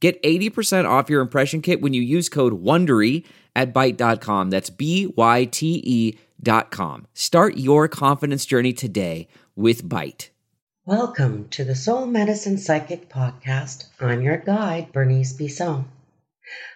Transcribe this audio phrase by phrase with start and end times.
[0.00, 3.24] Get 80% off your impression kit when you use code WONDERY
[3.56, 4.50] at Byte.com.
[4.50, 7.06] That's B-Y-T-E dot com.
[7.14, 10.28] Start your confidence journey today with Byte.
[10.86, 13.86] Welcome to the Soul Medicine Psychic Podcast.
[14.00, 15.86] I'm your guide, Bernice Bisson.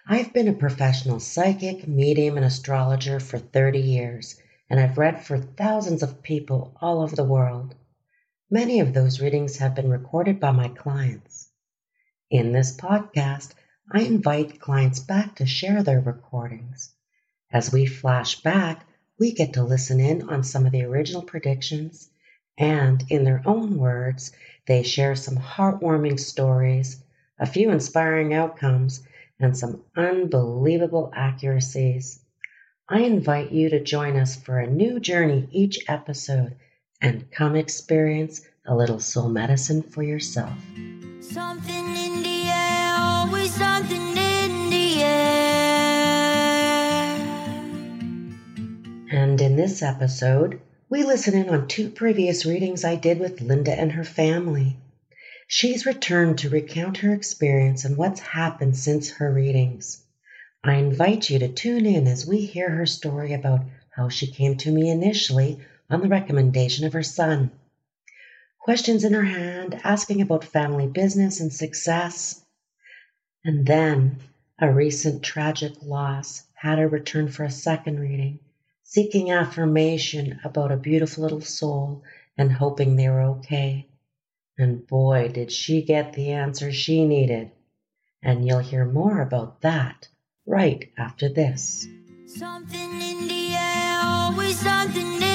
[0.07, 4.37] I've been a professional psychic, medium, and astrologer for 30 years,
[4.69, 7.77] and I've read for thousands of people all over the world.
[8.51, 11.52] Many of those readings have been recorded by my clients.
[12.33, 13.53] In this podcast,
[13.91, 16.95] I invite clients back to share their recordings.
[17.52, 18.87] As we flash back,
[19.19, 22.09] we get to listen in on some of the original predictions,
[22.57, 24.33] and in their own words,
[24.66, 27.05] they share some heartwarming stories,
[27.39, 29.07] a few inspiring outcomes,
[29.39, 32.19] and some unbelievable accuracies.
[32.89, 36.57] I invite you to join us for a new journey each episode
[36.99, 40.57] and come experience a little soul medicine for yourself.
[49.11, 53.73] And in this episode, we listen in on two previous readings I did with Linda
[53.73, 54.77] and her family.
[55.49, 60.02] She's returned to recount her experience and what's happened since her readings.
[60.63, 64.59] I invite you to tune in as we hear her story about how she came
[64.59, 67.53] to me initially on the recommendation of her son.
[68.62, 72.44] Questions in her hand, asking about family business and success.
[73.44, 74.21] And then
[74.56, 78.38] a recent tragic loss had her return for a second reading,
[78.84, 82.05] seeking affirmation about a beautiful little soul
[82.39, 83.89] and hoping they were okay.
[84.56, 87.50] And boy, did she get the answer she needed.
[88.23, 90.06] And you'll hear more about that
[90.47, 91.89] right after this.
[92.27, 95.31] Something in the air, always something in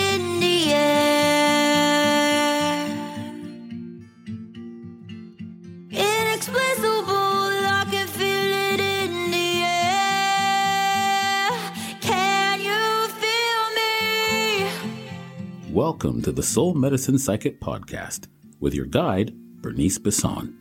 [15.78, 18.26] Welcome to the Soul Medicine Psychic Podcast
[18.60, 20.56] with your guide, Bernice me?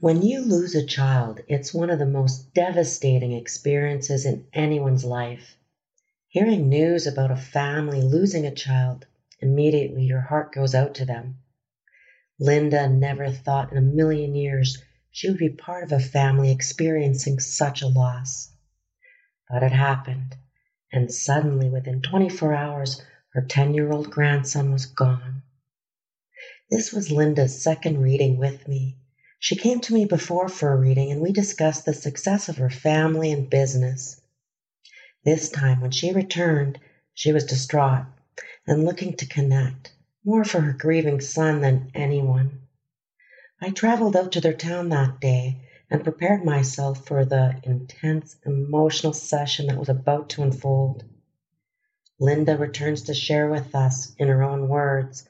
[0.00, 5.56] When you lose a child, it's one of the most devastating experiences in anyone's life.
[6.26, 9.06] Hearing news about a family losing a child,
[9.38, 11.36] immediately your heart goes out to them.
[12.40, 14.82] Linda never thought in a million years
[15.12, 18.50] she would be part of a family experiencing such a loss.
[19.48, 20.34] But it happened,
[20.92, 23.02] and suddenly, within 24 hours,
[23.32, 25.42] her 10 year old grandson was gone.
[26.70, 28.96] This was Linda's second reading with me.
[29.38, 32.70] She came to me before for a reading, and we discussed the success of her
[32.70, 34.20] family and business.
[35.24, 36.78] This time, when she returned,
[37.14, 38.06] she was distraught
[38.66, 39.92] and looking to connect,
[40.24, 42.62] more for her grieving son than anyone.
[43.60, 49.12] I traveled out to their town that day and prepared myself for the intense emotional
[49.12, 51.04] session that was about to unfold.
[52.20, 55.26] Linda returns to share with us, in her own words,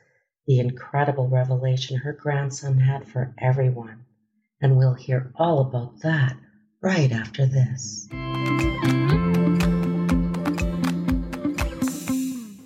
[0.46, 4.04] the incredible revelation her grandson had for everyone.
[4.60, 6.36] And we'll hear all about that
[6.82, 8.08] right after this.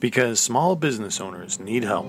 [0.01, 2.07] Because small business owners need help.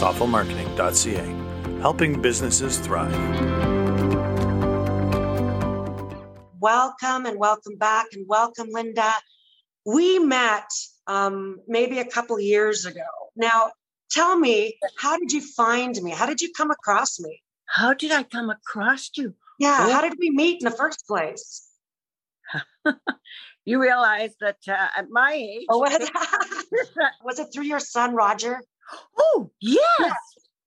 [0.00, 3.71] Thoughtfulmarketing.ca, helping businesses thrive.
[6.62, 9.12] Welcome and welcome back and welcome linda
[9.84, 10.70] we met
[11.08, 13.02] um, maybe a couple years ago
[13.34, 13.72] now
[14.12, 18.12] tell me how did you find me how did you come across me How did
[18.12, 19.34] I come across you?
[19.58, 19.90] yeah Oh.
[19.92, 21.44] how did we meet in the first place
[23.64, 25.66] You realize that uh, at my age.
[25.68, 25.92] oh, was,
[27.24, 28.60] was it through your son roger
[29.18, 30.14] oh, yes.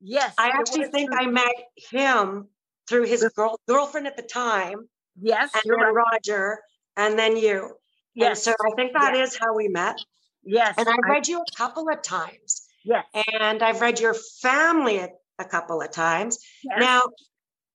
[0.01, 0.33] Yes.
[0.38, 2.48] i actually think through- i met him
[2.88, 4.80] through his girl, girlfriend at the time
[5.19, 5.51] Yes.
[5.53, 6.06] and You're then right.
[6.13, 6.59] roger
[6.97, 7.75] and then you
[8.13, 8.47] Yes.
[8.47, 9.38] and so i think that is yes.
[9.39, 9.97] how we met
[10.44, 10.75] Yes.
[10.77, 13.06] and i I- read you a couple of times Yes.
[13.41, 14.13] and I've read your
[14.44, 15.09] family a,
[15.39, 16.38] a couple of times.
[16.63, 16.77] yes.
[16.79, 17.01] Now,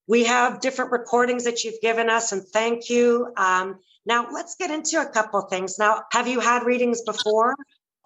[0.06, 3.32] we have different recordings that you've given us, and thank you.
[3.36, 5.80] Um, now, let's get into a couple things.
[5.80, 7.56] Now, have you had readings before?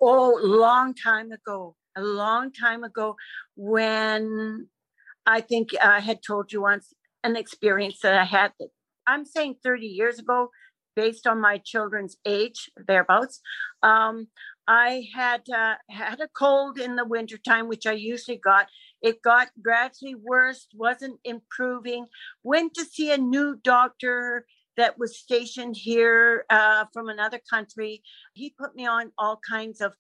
[0.00, 1.76] Oh, long time ago.
[1.94, 3.16] A long time ago
[3.56, 4.66] when
[5.26, 6.90] I think I had told you once
[7.22, 8.68] an experience that I had that
[9.06, 10.50] I'm saying 30 years ago,
[10.96, 13.40] based on my children's age, thereabouts.
[13.82, 14.28] Um,
[14.66, 18.68] I had uh, had a cold in the wintertime, which I usually got.
[19.02, 22.06] It got gradually worse, wasn't improving.
[22.42, 24.46] Went to see a new doctor
[24.76, 28.02] that was stationed here uh, from another country.
[28.32, 29.92] He put me on all kinds of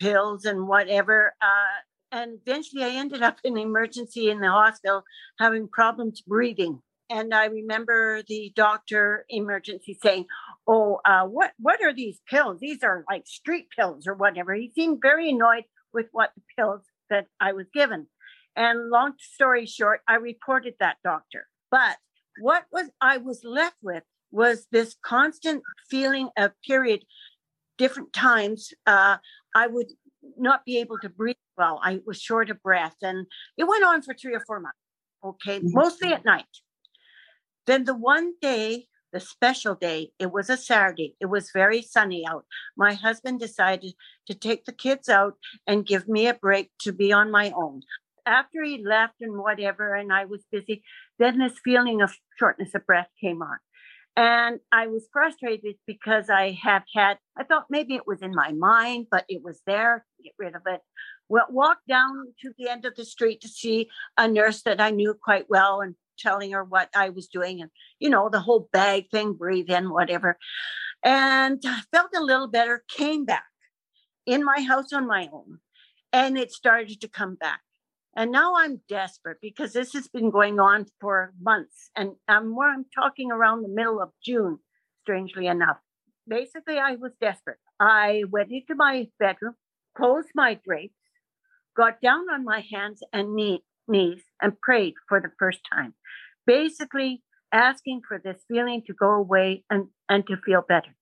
[0.00, 1.34] pills and whatever.
[1.42, 1.80] Uh,
[2.12, 5.02] and eventually I ended up in emergency in the hospital
[5.38, 6.80] having problems breathing.
[7.12, 10.26] And I remember the doctor emergency saying,
[10.66, 12.58] "Oh, uh, what what are these pills?
[12.60, 16.86] These are like street pills or whatever." He seemed very annoyed with what the pills
[17.10, 18.06] that I was given.
[18.56, 21.48] And long story short, I reported that doctor.
[21.70, 21.98] But
[22.40, 27.04] what was I was left with was this constant feeling of period,
[27.76, 28.72] different times.
[28.86, 29.18] Uh,
[29.54, 29.90] I would
[30.38, 31.78] not be able to breathe well.
[31.84, 33.26] I was short of breath, and
[33.58, 34.78] it went on for three or four months.
[35.22, 35.74] Okay, Mhm.
[35.74, 36.46] mostly at night.
[37.66, 41.16] Then the one day, the special day, it was a Saturday.
[41.20, 42.44] It was very sunny out.
[42.76, 43.94] My husband decided
[44.26, 45.34] to take the kids out
[45.66, 47.82] and give me a break to be on my own.
[48.24, 50.82] After he left and whatever, and I was busy,
[51.18, 53.58] then this feeling of shortness of breath came on.
[54.14, 58.52] And I was frustrated because I have had, I thought maybe it was in my
[58.52, 60.80] mind, but it was there, get rid of it.
[61.28, 63.88] Well, walked down to the end of the street to see
[64.18, 67.70] a nurse that I knew quite well and telling her what I was doing and,
[67.98, 70.38] you know, the whole bag thing, breathe in, whatever.
[71.04, 71.62] And
[71.92, 73.44] felt a little better, came back
[74.26, 75.58] in my house on my own,
[76.12, 77.60] and it started to come back.
[78.14, 81.90] And now I'm desperate because this has been going on for months.
[81.96, 84.58] And I'm where I'm talking around the middle of June,
[85.02, 85.78] strangely enough.
[86.28, 87.58] Basically, I was desperate.
[87.80, 89.54] I went into my bedroom,
[89.96, 90.94] closed my drapes,
[91.76, 95.94] got down on my hands and knee, knees, and prayed for the first time.
[96.46, 97.22] Basically,
[97.52, 100.94] asking for this feeling to go away and, and to feel better.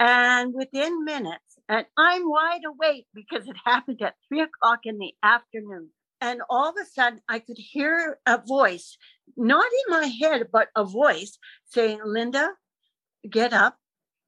[0.00, 5.12] And within minutes, and I'm wide awake because it happened at three o'clock in the
[5.22, 5.90] afternoon.
[6.20, 8.96] And all of a sudden, I could hear a voice,
[9.36, 12.52] not in my head, but a voice saying, Linda,
[13.30, 13.76] get up.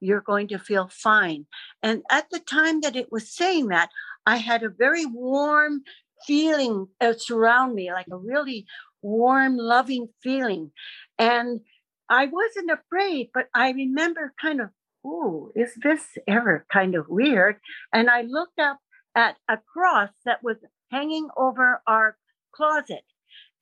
[0.00, 1.46] You're going to feel fine.
[1.82, 3.88] And at the time that it was saying that,
[4.26, 5.82] I had a very warm
[6.26, 8.66] feeling uh, surround me, like a really
[9.06, 10.72] warm, loving feeling.
[11.18, 11.60] And
[12.08, 14.70] I wasn't afraid, but I remember kind of
[15.06, 17.56] ooh, is this ever kind of weird?
[17.92, 18.78] And I looked up
[19.14, 20.56] at a cross that was
[20.90, 22.16] hanging over our
[22.52, 23.04] closet,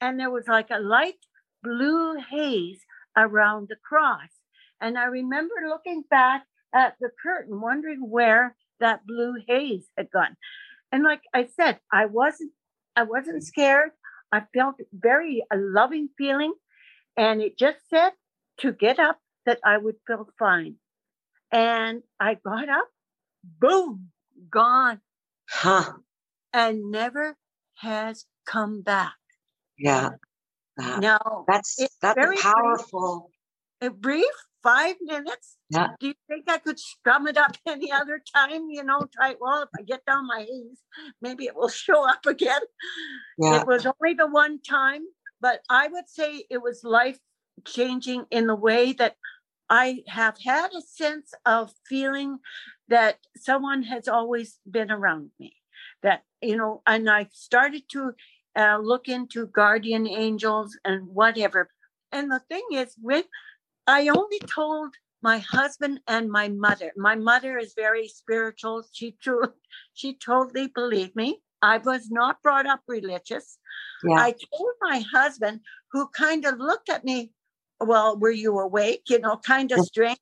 [0.00, 1.20] and there was like a light
[1.62, 2.80] blue haze
[3.16, 4.30] around the cross.
[4.80, 6.44] And I remember looking back
[6.74, 10.36] at the curtain, wondering where that blue haze had gone.
[10.90, 12.52] And like I said, I wasn't
[12.96, 13.90] I wasn't scared.
[14.34, 16.54] I felt very a loving feeling,
[17.16, 18.12] and it just said
[18.58, 20.76] to get up that I would feel fine.
[21.52, 22.88] And I got up,
[23.44, 24.10] boom,
[24.50, 25.00] gone,
[25.48, 25.92] Huh.
[26.52, 27.36] and never
[27.76, 29.14] has come back.
[29.78, 30.10] Yeah.
[30.78, 33.30] Now, that's that's a powerful.
[33.82, 34.34] a brief
[34.64, 35.58] five minutes.
[35.70, 35.88] Yeah.
[36.00, 38.70] Do you think I could strum it up any other time?
[38.70, 40.82] You know, try, well, if I get down my haze,
[41.22, 42.62] maybe it will show up again.
[43.38, 43.60] Yeah.
[43.60, 45.02] It was only the one time,
[45.40, 47.18] but I would say it was life
[47.64, 49.16] changing in the way that
[49.70, 52.38] I have had a sense of feeling
[52.88, 55.56] that someone has always been around me.
[56.02, 58.12] That, you know, and I started to
[58.56, 61.70] uh, look into guardian angels and whatever.
[62.12, 63.26] And the thing is, with
[63.86, 66.92] I only told my husband and my mother.
[66.96, 68.84] My mother is very spiritual.
[68.92, 69.54] She true,
[69.94, 71.40] she totally believed me.
[71.62, 73.58] I was not brought up religious.
[74.04, 74.16] Yeah.
[74.16, 75.60] I told my husband,
[75.92, 77.32] who kind of looked at me,
[77.80, 79.04] well, were you awake?
[79.08, 80.18] You know, kind of strange.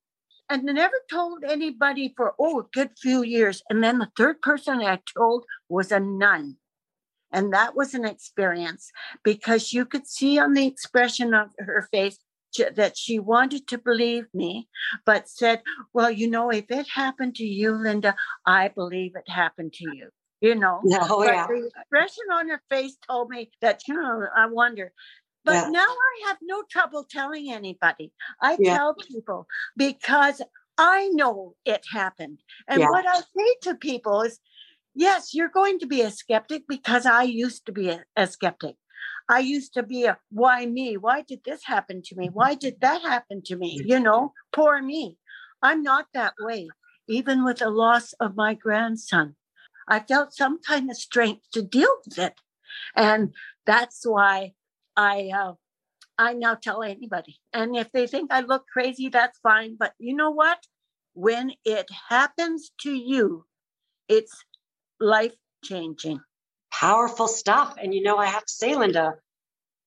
[0.48, 3.62] And never told anybody for, oh, a good few years.
[3.70, 6.58] And then the third person I told was a nun.
[7.32, 8.92] And that was an experience
[9.24, 12.18] because you could see on the expression of her face
[12.74, 14.68] that she wanted to believe me,
[15.04, 18.14] but said, well, you know, if it happened to you, Linda,
[18.46, 20.08] I believe it happened to you.
[20.40, 21.46] You know, oh, yeah.
[21.46, 24.92] the expression on her face told me that, you know, I wonder.
[25.44, 25.70] But Yeah.
[25.70, 28.12] now I have no trouble telling anybody.
[28.40, 28.76] I Yeah.
[28.76, 30.40] tell people because
[30.78, 32.38] I know it happened.
[32.68, 32.88] And Yeah.
[32.90, 34.40] what I say to people is,
[34.94, 38.76] yes, you're going to be a skeptic because I used to be a, a skeptic.
[39.28, 40.96] I used to be a why me?
[40.96, 42.28] Why did this happen to me?
[42.32, 43.80] Why did that happen to me?
[43.84, 45.18] You know, poor me.
[45.62, 46.68] I'm not that way.
[47.08, 49.36] Even with the loss of my grandson,
[49.88, 52.34] I felt some kind of strength to deal with it.
[52.96, 53.32] and
[53.66, 54.52] that's why
[54.96, 55.54] I uh,
[56.18, 57.40] I now tell anybody.
[57.52, 59.76] And if they think I look crazy, that's fine.
[59.78, 60.66] But you know what?
[61.14, 63.46] When it happens to you,
[64.08, 64.44] it's
[65.00, 66.20] life changing.
[66.82, 67.76] Powerful stuff.
[67.80, 69.14] And you know, I have to say, Linda,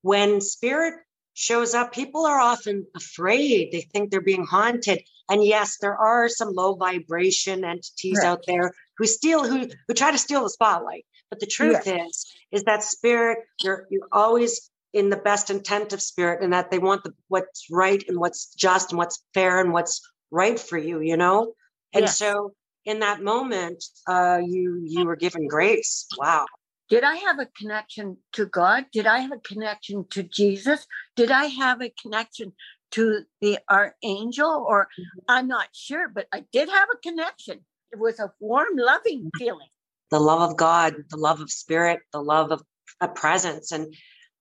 [0.01, 0.93] when spirit
[1.33, 3.73] shows up, people are often afraid.
[3.73, 5.01] They think they're being haunted.
[5.29, 8.27] And yes, there are some low vibration entities Right.
[8.27, 11.05] out there who steal, who who try to steal the spotlight.
[11.29, 16.01] But the truth is, is that spirit, you're you're always in the best intent of
[16.01, 19.73] spirit, and that they want the what's right and what's just and what's fair and
[19.73, 21.55] what's right for you, you know?
[21.93, 22.17] And Yes.
[22.17, 22.53] so
[22.85, 26.07] in that moment, uh, you you were given grace.
[26.17, 26.45] Wow.
[26.89, 28.85] Did I have a connection to God?
[28.91, 30.85] Did I have a connection to Jesus?
[31.15, 32.53] Did I have a connection
[32.91, 34.65] to the archangel?
[34.67, 34.87] Or
[35.27, 37.65] I'm not sure, but I did have a connection.
[37.91, 39.69] It was a warm, loving feeling.
[40.11, 42.61] the love of God, the love of spirit, the love of
[43.01, 43.71] a presence.
[43.71, 43.93] And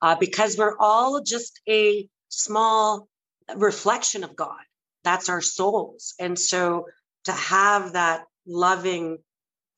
[0.03, 3.09] uh, because we're all just a small
[3.57, 4.61] reflection of God,
[5.03, 6.15] that's our souls.
[6.21, 6.87] And so
[7.25, 9.19] to have that loving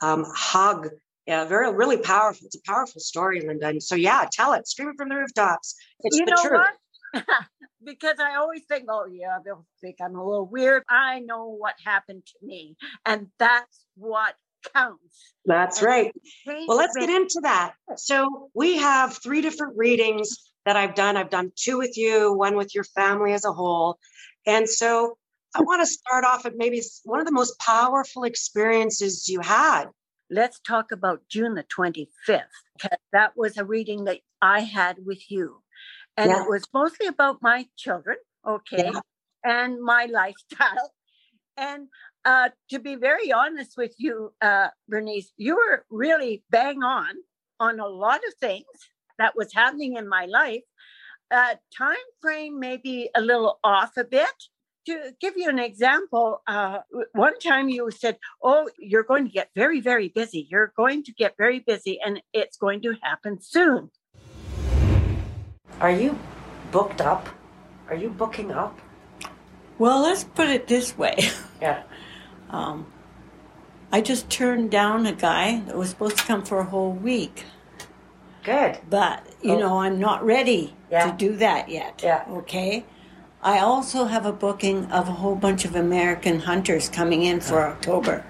[0.00, 0.88] um, hug,
[1.26, 2.46] yeah, very, really powerful.
[2.46, 3.68] It's a powerful story, Linda.
[3.68, 5.74] And so, yeah, tell it, scream it from the rooftops.
[6.00, 6.66] It's you the know truth.
[7.12, 7.26] what?
[7.84, 10.84] because I always think, oh, yeah, they'll think I'm a little weird.
[10.88, 12.76] I know what happened to me.
[13.04, 14.34] And that's what
[14.72, 15.34] counts.
[15.44, 16.14] That's And right.
[16.46, 17.74] Well, let's get into that.
[17.96, 21.16] So we have three different readings that I've done.
[21.16, 23.98] I've done two with you, one with your family as a whole.
[24.46, 25.16] And so
[25.56, 29.86] I want to start off at maybe one of the most powerful experiences you had.
[30.30, 32.64] Let's talk about June the 25th.
[32.80, 35.62] 'cause That was a reading that I had with you.
[36.16, 36.42] And Yeah.
[36.42, 39.00] it was mostly about my children, okay, Yeah.
[39.44, 40.94] and my lifestyle.
[41.56, 41.88] And
[42.24, 47.14] uh, to be very honest with you, uh, Bernice, you were really bang on
[47.60, 48.66] on a lot of things
[49.18, 50.64] that was happening in my life.
[51.30, 54.48] Uh, time frame may be a little off a bit.
[54.86, 56.78] To give you an example, uh,
[57.12, 60.46] one time you said, Oh, you're going to get very, very busy.
[60.48, 63.90] You're going to get very busy, and it's going to happen soon.
[65.80, 66.16] Are you
[66.70, 67.28] booked up?
[67.88, 68.78] Are you booking up?
[69.78, 71.16] Well, let's put it this way.
[71.60, 71.84] Yeah.
[72.50, 72.86] Um,
[73.90, 77.44] I just turned down a guy that was supposed to come for a whole week,
[78.44, 78.78] Good.
[78.90, 79.58] but you Oh.
[79.58, 81.10] know, I'm not ready Yeah.
[81.10, 82.02] to do that yet.
[82.04, 82.24] Yeah.
[82.28, 82.84] Okay.
[83.46, 87.62] I also have a booking of a whole bunch of American hunters coming in for
[87.62, 88.26] October.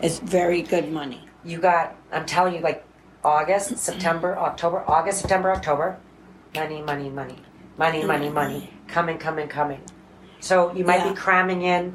[0.00, 1.28] It's very good money.
[1.44, 2.82] You got, I'm telling you, like
[3.22, 5.98] August, September, October, August, September, October.
[6.54, 7.36] Money, money, money.
[7.76, 8.70] Money, money, money.
[8.88, 9.82] Coming, coming, coming.
[10.40, 11.10] So you might Yeah.
[11.10, 11.94] be cramming in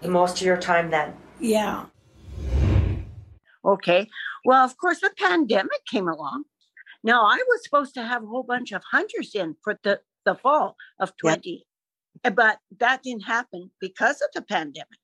[0.00, 1.14] the most of your time then.
[1.38, 1.84] Yeah.
[3.64, 4.10] Okay.
[4.44, 6.46] Well, of course, the pandemic came along.
[7.04, 10.34] Now, I was supposed to have a whole bunch of hunters in for the, the
[10.34, 11.64] fall of 20,
[12.24, 14.98] uh, but that didn't happen because of the pandemic.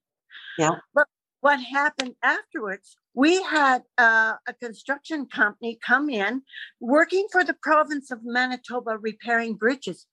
[0.59, 0.77] Yeah.
[0.95, 1.07] But
[1.41, 6.43] what happened afterwards, we had uh, a construction company come in
[6.81, 10.07] working for the province of Manitoba repairing bridges.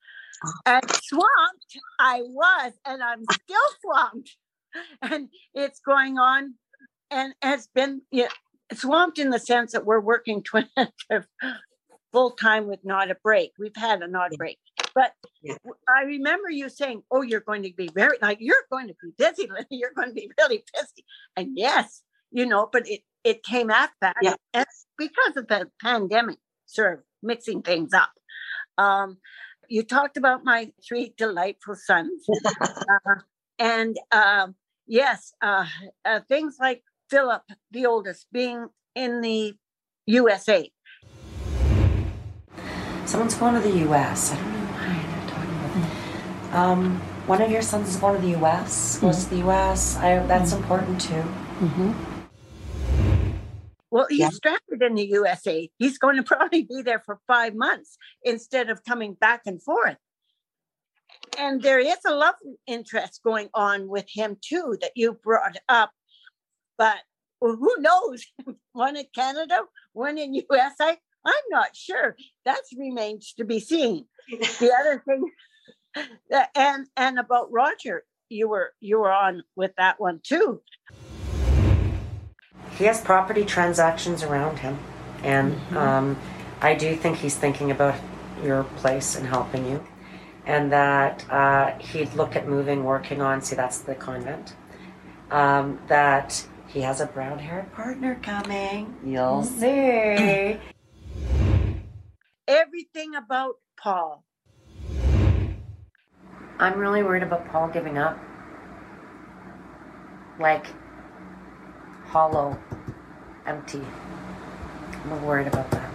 [0.66, 4.36] And swamped I was, and I'm still swamped.
[5.02, 6.56] And it's going on
[7.10, 8.30] and has been yeah,
[8.74, 10.68] swamped in the sense that we're working 20
[12.14, 13.52] full time with not a break.
[13.60, 14.60] We've had a not a break.
[14.96, 15.58] But Yeah.
[15.90, 19.12] I remember you saying, Oh, you're going to be very like you're going to be
[19.18, 19.68] busy, Linda.
[19.72, 21.06] You're going to be really busy.
[21.36, 24.18] And yes, you know, but it it came after that.
[24.22, 24.36] Yeah.
[24.54, 24.66] And
[24.98, 28.12] because of the pandemic, sort of mixing things up.
[28.78, 29.18] Um,
[29.70, 32.26] you talked about my three delightful sons.
[32.52, 33.16] uh,
[33.60, 34.56] and um,
[34.88, 35.66] yes, uh,
[36.06, 39.54] uh, things like Philip, the oldest, being in the
[40.06, 40.70] USA.
[43.14, 44.32] Someone's going to the U.S.
[44.32, 46.50] I don't know why they're talking about.
[46.50, 46.56] that.
[46.56, 48.98] Um, one of your sons is going to the U.S.
[48.98, 49.46] Goes to the mm-hmm.
[49.50, 49.98] U.S.
[49.98, 50.64] I, that's mm-hmm.
[50.64, 51.24] important too.
[51.62, 51.92] Mm-hmm.
[53.92, 54.30] Well, he's Yeah.
[54.30, 55.70] stranded in the USA.
[55.78, 59.98] He's going to probably be there for five months instead of coming back and forth.
[61.38, 62.34] And there is a love
[62.66, 65.92] interest going on with him too that you brought up.
[66.80, 66.98] But
[67.40, 68.26] well, who knows?
[68.72, 70.98] one in Canada, one in USA.
[71.26, 72.16] I'm not sure.
[72.46, 74.06] That remains to be seen.
[74.60, 75.32] The other thing,
[76.30, 80.62] the- and and about Roger, you were you were on with that one too.
[82.78, 84.80] He has property transactions around him,
[85.24, 86.18] and um,
[86.62, 87.96] I do think he's thinking about
[88.44, 89.84] your place and helping you,
[90.46, 93.42] and that uh, he'd look at moving, working on.
[93.42, 94.56] See, that's the convent.
[95.32, 98.96] Um, that he has a brown-haired partner coming.
[99.06, 100.58] You'll see.
[102.54, 104.24] Everything about Paul.
[106.60, 108.18] I'm really worried about Paul giving up.
[110.40, 110.68] Like,
[112.06, 112.58] hollow,
[113.46, 113.82] empty.
[115.06, 115.92] I'm worried about that.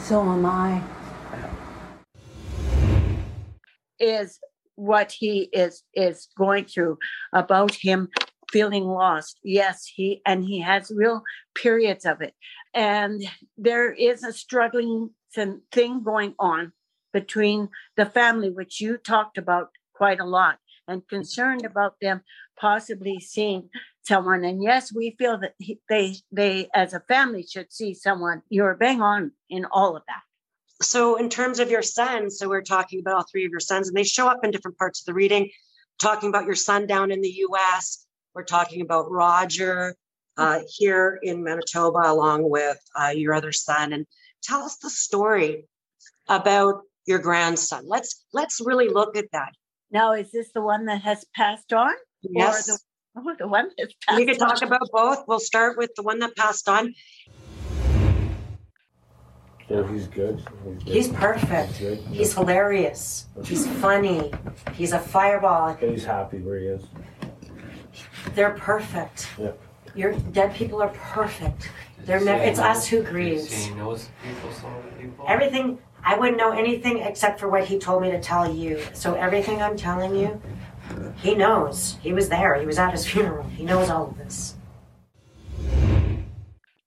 [0.00, 0.82] So am I.
[3.98, 4.38] Is
[4.74, 6.98] what he is is going through
[7.32, 8.08] about him
[8.50, 9.38] feeling lost.
[9.42, 11.22] Yes, he and he has real
[11.54, 12.34] periods of it.
[12.74, 13.22] And
[13.56, 16.72] there is a struggling thing going on
[17.12, 22.22] between the family, which you talked about quite a lot, and concerned about them
[22.58, 23.68] possibly seeing
[24.04, 24.44] someone.
[24.44, 28.42] And yes, we feel that he, they they as a family should see someone.
[28.48, 30.22] You're bang on in all of that.
[30.82, 33.88] So, in terms of your son, so we're talking about all three of your sons,
[33.88, 35.50] and they show up in different parts of the reading.
[36.00, 38.05] Talking about your son down in the U.S.,
[38.36, 39.96] we're talking about Roger
[40.36, 43.94] uh, here in Manitoba, along with uh, your other son.
[43.94, 44.06] And
[44.42, 45.64] tell us the story
[46.28, 47.84] about your grandson.
[47.86, 49.52] Let's let's really look at that.
[49.90, 51.92] Now, is this the one that has passed on?
[52.20, 52.68] Yes.
[52.68, 54.68] Or the, oh, the one that's passed We can talk on?
[54.68, 55.24] about both.
[55.26, 56.94] We'll start with the one that passed on.
[59.70, 60.36] Yeah, he's good.
[60.38, 60.94] He's, good.
[60.94, 61.72] He's perfect.
[61.72, 61.98] He's good.
[62.12, 63.26] He's hilarious.
[63.44, 64.30] He's funny.
[64.74, 65.76] He's a fireball.
[65.80, 66.82] And he's happy where he is.
[68.36, 69.28] They're perfect.
[69.38, 69.52] Yeah.
[69.94, 71.70] Your dead people are perfect.
[72.04, 72.44] They're never.
[72.44, 73.50] It's us who grieves.
[73.50, 75.24] He knows people, some of the people.
[75.26, 75.78] Everything.
[76.04, 78.80] I wouldn't know anything except for what he told me to tell you.
[78.92, 80.40] So everything I'm telling you,
[81.16, 81.96] he knows.
[82.02, 82.60] He was there.
[82.60, 83.48] He was at his funeral.
[83.48, 84.54] He knows all of this.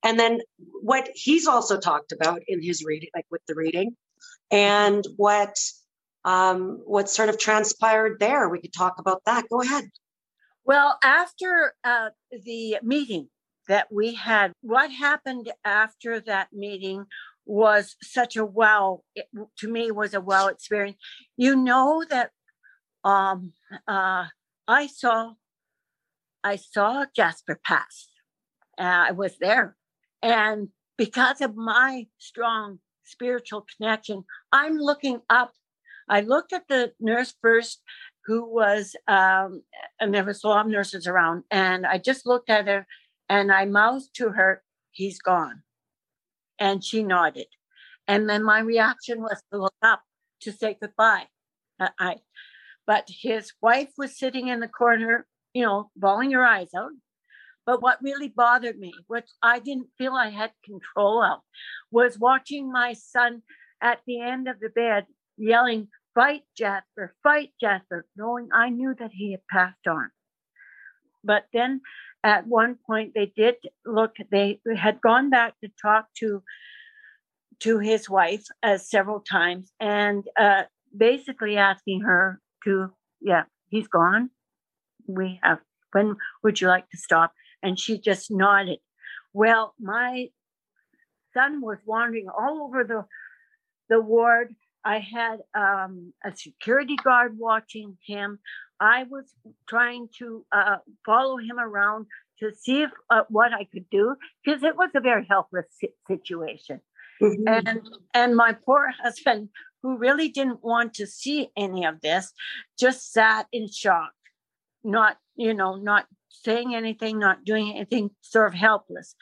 [0.04, 0.40] And then
[0.84, 3.98] what he's also talked about in his reading, like with the reading,
[4.52, 5.56] and what
[6.26, 8.48] um, what sort of transpired there.
[8.50, 9.50] We could talk about that.
[9.50, 9.86] Go ahead.
[10.70, 12.10] Well, after uh,
[12.46, 13.30] the meeting
[13.68, 17.06] that we had, what happened after that meeting
[17.44, 19.02] was such a wow.
[19.16, 19.26] It,
[19.62, 21.00] to me, was a wow experience.
[21.38, 22.30] You know that
[23.04, 23.54] um,
[23.88, 24.26] uh,
[24.68, 25.34] I saw,
[26.44, 28.10] I saw Jasper pass.
[28.78, 29.76] Uh, I was there,
[30.22, 30.68] and
[31.00, 35.52] because of my strong spiritual connection, I'm looking up.
[36.08, 37.82] I looked at the nurse first
[38.26, 39.64] who was um,
[40.00, 42.86] and there was a lot of nurses around and i just looked at her
[43.28, 45.64] and i mouthed to her he's gone.
[46.60, 47.48] And she nodded.
[48.08, 50.02] And then my reaction was to look up
[50.42, 51.28] to say goodbye.
[51.80, 52.16] I, I
[52.86, 56.92] but his wife was sitting in the corner you know bawling her eyes out.
[57.66, 61.40] But what really bothered me which i didn't feel i had control of
[61.92, 63.44] was watching my son
[63.82, 65.06] at the end of the bed
[65.38, 65.88] yelling
[66.20, 70.10] fight Jasper, fight Jasper, knowing I knew that he had passed on.
[71.24, 71.80] But then
[72.26, 73.56] at one point they did
[73.86, 76.44] look, they had gone back to talk to
[77.62, 80.64] to his wife uh, several times and uh,
[80.96, 82.90] basically asking her to,
[83.22, 84.30] yeah, he's gone.
[85.08, 85.60] We have,
[85.92, 87.34] when would you like to stop?
[87.62, 88.80] And she just nodded.
[89.34, 90.30] Well, my
[91.34, 93.06] son was wandering all over the
[93.90, 94.56] the ward
[94.86, 98.40] I had um, a security guard watching him.
[98.80, 99.26] I was
[99.68, 102.08] trying to uh, follow him around
[102.40, 105.66] to see if, uh, what I could do because it was a very helpless
[106.08, 106.80] situation.
[107.22, 107.48] Mm-hmm.
[107.48, 107.82] And
[108.14, 109.50] and my poor husband,
[109.84, 112.32] who really didn't want to see any of this,
[112.80, 114.14] just sat in shock,
[114.86, 119.16] not you know, not saying anything, not doing anything, sort of helpless.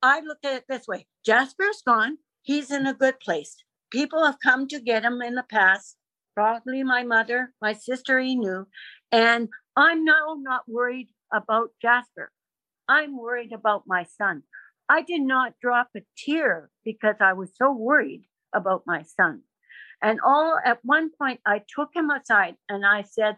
[0.00, 2.16] I looked at it this way: Jasper's gone.
[2.40, 3.56] He's in a good place
[3.94, 5.96] people have come to get him in the past,
[6.34, 8.66] probably my mother, my sister he knew.
[9.12, 12.32] And I'm now not worried about Jasper.
[12.88, 14.42] I'm worried about my son.
[14.88, 19.42] I did not drop a tear because I was so worried about my son.
[20.02, 23.36] And all at one point, I took him aside and I said,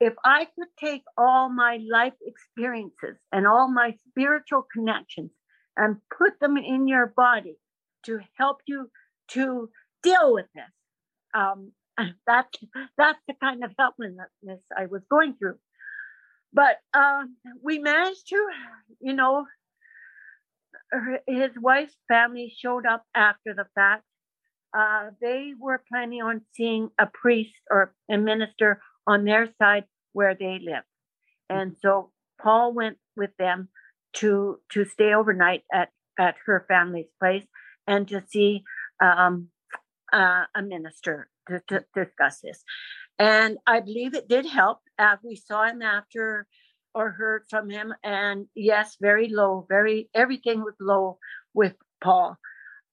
[0.00, 5.30] if I could take all my life experiences and all my spiritual connections
[5.76, 7.56] and put them in your body
[8.06, 8.90] to help you
[9.32, 9.70] to
[10.02, 10.64] deal with this.
[11.34, 11.72] Um,
[12.26, 12.46] that
[12.98, 15.58] that's the kind of helplessness I was going through.
[16.52, 18.46] But um, we managed to,
[19.00, 19.44] you know,
[21.26, 24.04] his wife's family showed up after the fact.
[24.76, 30.34] Uh, they were planning on seeing a priest or a minister on their side where
[30.34, 30.84] they live,
[31.48, 33.68] and so Paul went with them
[34.14, 37.44] to to stay overnight at at her family's place
[37.86, 38.62] and to see
[39.00, 39.48] um,
[40.12, 42.62] uh, a minister to, to, discuss this.
[43.18, 44.80] And I believe it did help.
[44.98, 46.46] Uh, we saw him after
[46.94, 47.94] or heard from him.
[48.02, 51.18] And yes, very low, very, everything was low
[51.54, 52.38] with Paul.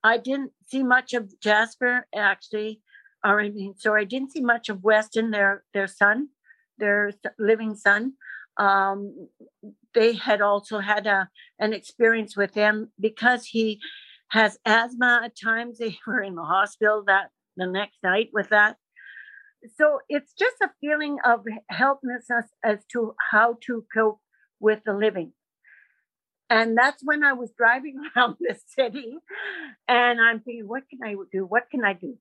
[0.04, 2.82] I didn't see much of Jasper actually,
[3.26, 6.30] or I mean, sorry, I didn't see much of Weston, their their son,
[6.78, 8.14] their living son.
[8.58, 9.28] Um,
[9.94, 13.80] they had also had a an experience with him because he
[14.30, 15.22] has asthma.
[15.26, 18.78] At times, they were in the hospital that the next night with that.
[19.76, 24.20] So it's just a feeling of helplessness as to how to cope
[24.60, 25.34] with the living.
[26.50, 29.18] And that's when I was driving around the city
[29.88, 31.46] and I'm thinking, what can I do?
[31.46, 32.18] What can I do?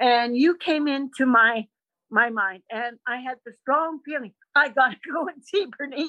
[0.00, 1.66] And you came into my
[2.10, 6.08] my mind and I had the strong feeling I gotta go and see Bernice.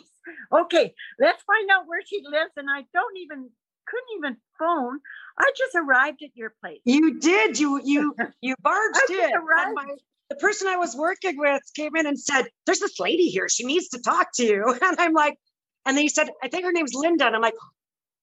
[0.53, 2.51] Okay, let's find out where she lives.
[2.55, 3.49] And I don't even
[3.89, 4.99] couldn't even phone.
[5.38, 6.80] I just arrived at your place.
[6.86, 7.60] You did.
[7.60, 9.32] You you you barged in.
[9.73, 9.86] My,
[10.30, 13.49] the person I was working with came in and said, "There's this lady here.
[13.49, 15.38] She needs to talk to you." And I'm like,
[15.86, 17.56] and then he said, "I think her name's Linda." And I'm like,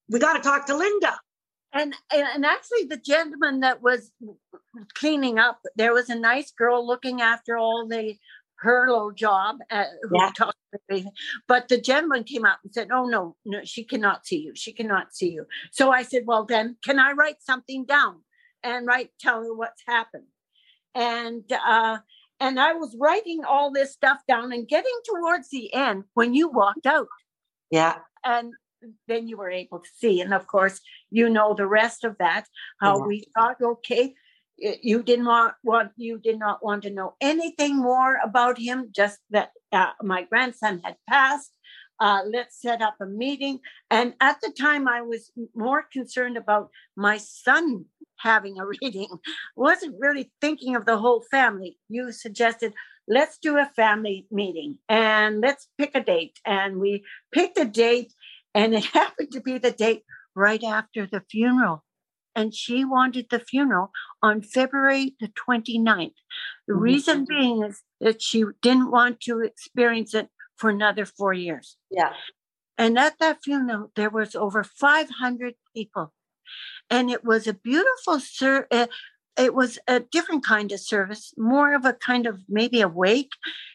[0.09, 1.17] "We got to talk to Linda."
[1.73, 4.11] and and and actually the gentleman that was
[4.93, 8.15] cleaning up there was a nice girl looking after all the
[8.63, 10.31] hurlo job uh, who Yeah.
[11.47, 14.73] but the gentleman came out and said oh no no she cannot see you she
[14.73, 18.21] cannot see you so i said well then can i write something down
[18.63, 20.25] and write tell her what's happened
[20.95, 21.97] and uh
[22.39, 26.47] and i was writing all this stuff down and getting towards the end when you
[26.49, 27.07] walked out
[27.71, 27.97] Yeah.
[28.23, 28.53] and
[29.07, 32.45] then you were able to see and of course you know the rest of that
[32.79, 33.05] how Yeah.
[33.05, 34.13] we thought okay
[34.57, 39.19] you didn't want, want you did not want to know anything more about him just
[39.29, 41.51] that uh, my grandson had passed.
[41.99, 43.59] Uh, let's set up a meeting.
[43.89, 47.85] And at the time i was more concerned about my son
[48.17, 49.09] having a reading.
[49.55, 51.77] Wasn't really thinking of the whole family.
[51.89, 52.73] You suggested
[53.07, 56.39] let's do a family meeting and let's pick a date.
[56.45, 58.13] And we picked a date
[58.53, 60.03] and it happened to be the date
[60.35, 61.83] right after the funeral.
[62.37, 66.13] And she wanted the funeral on February the 29th.
[66.67, 66.81] The Mhm.
[66.81, 71.77] reason being is that she didn't want to experience it for another four years.
[71.89, 72.13] Yeah.
[72.77, 76.13] And at that funeral, there was over 500 people.
[76.91, 78.87] And it was a beautiful, ser- uh,
[79.35, 83.33] it was a different kind of service, more of a kind of maybe a wake,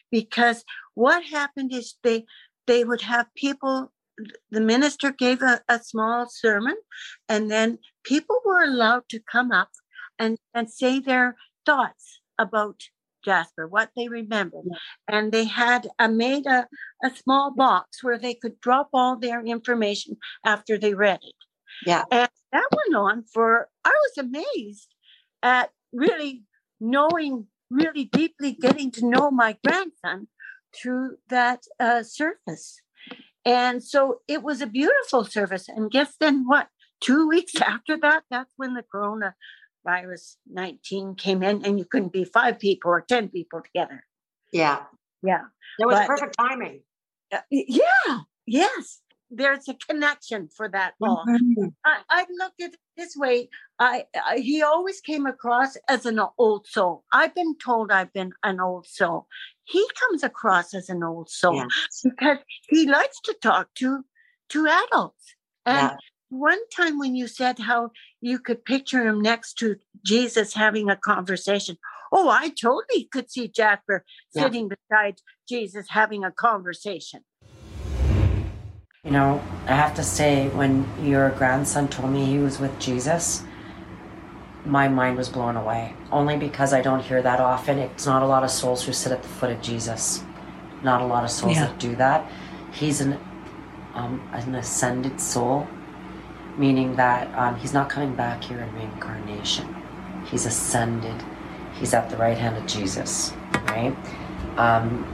[0.09, 2.25] because what happened is they
[2.65, 3.91] they would have people
[4.51, 6.75] the minister gave a, a small sermon
[7.27, 9.69] and then people were allowed to come up
[10.19, 12.81] and, and say their thoughts about
[13.23, 14.65] jasper what they remembered.
[15.07, 16.67] And they had a, made a,
[17.03, 21.35] a small box where they could drop all their information after they read it.
[21.85, 22.03] Yeah.
[22.11, 24.93] and that went on for i was amazed
[25.41, 26.43] at really
[26.79, 30.27] knowing really deeply getting to know my grandson
[30.75, 32.81] through that uh, service
[33.45, 35.67] and so it was a beautiful service.
[35.69, 36.67] And guess then what?
[37.01, 42.23] Two weeks after that, that's when the coronavirus 19 came in, and you couldn't be
[42.23, 44.05] five people or 10 people together.
[44.51, 44.83] Yeah.
[45.21, 45.41] Yeah.
[45.79, 46.81] It was But- perfect timing.
[47.31, 48.19] Uh, yeah.
[48.45, 49.01] Yes.
[49.35, 51.25] There's a connection for that all.
[51.85, 53.49] I, I look at it this way.
[53.79, 57.03] I, I he always came across as an old soul.
[57.11, 59.27] I've been told I've been an old soul.
[59.65, 62.01] He comes across as an old soul Yes.
[62.03, 62.37] because
[62.69, 64.05] he likes to talk to
[64.49, 65.35] to adults.
[65.65, 65.97] And Yeah.
[66.29, 67.91] one time when you said how
[68.21, 71.77] you could picture him next to Jesus having a conversation.
[72.11, 74.43] Oh, I totally could see Jasper Yeah.
[74.43, 75.15] sitting beside
[75.49, 77.25] Jesus having a conversation.
[79.05, 83.43] You know, I have to say, when your grandson told me he was with Jesus,
[84.63, 85.93] my mind was blown away.
[86.09, 87.79] Only because I don't hear that often.
[87.79, 90.23] It's not a lot of souls who sit at the foot of Jesus.
[90.83, 91.65] Not a lot of souls Yeah.
[91.65, 92.25] that do that.
[92.71, 93.19] He's an
[93.93, 95.67] um, an ascended soul,
[96.57, 99.67] meaning that um, he's not coming back here in reincarnation.
[100.31, 101.21] He's ascended.
[101.73, 103.33] He's at the right hand of Jesus,
[103.67, 103.93] right?
[104.57, 105.05] Um,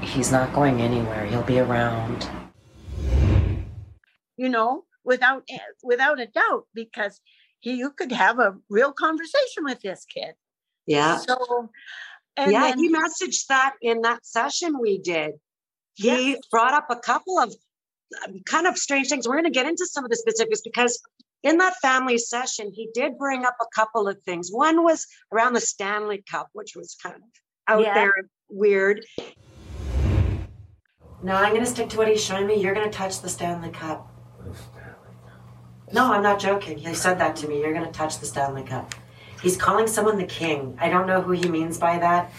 [0.00, 1.26] he's not going anywhere.
[1.26, 2.30] He'll be around.
[4.36, 7.20] You know, without eh, without a doubt, because
[7.60, 10.34] he, you could have a real conversation with this kid.
[10.86, 11.18] Yeah.
[11.18, 11.70] So,
[12.36, 15.32] and yeah, then, he messaged that in that session we did.
[15.94, 16.36] He Yeah.
[16.50, 17.54] brought up a couple of
[18.26, 19.26] um, kind of strange things.
[19.26, 21.00] We're going to get into some of the specifics because
[21.42, 24.50] in that family session, he did bring up a couple of things.
[24.50, 27.22] One was around the Stanley Cup, which was kind of
[27.68, 27.94] out Yeah.
[27.94, 28.12] there
[28.48, 29.04] weird.
[31.22, 32.60] Now I'm going to stick to what he's showing me.
[32.60, 34.12] You're going to touch the Stanley Cup.
[35.92, 36.78] No, I'm not joking.
[36.78, 37.60] He said that to me.
[37.60, 38.94] You're going to touch the Stanley Cup.
[39.42, 40.76] He's calling someone the king.
[40.80, 42.32] I don't know who he means by that.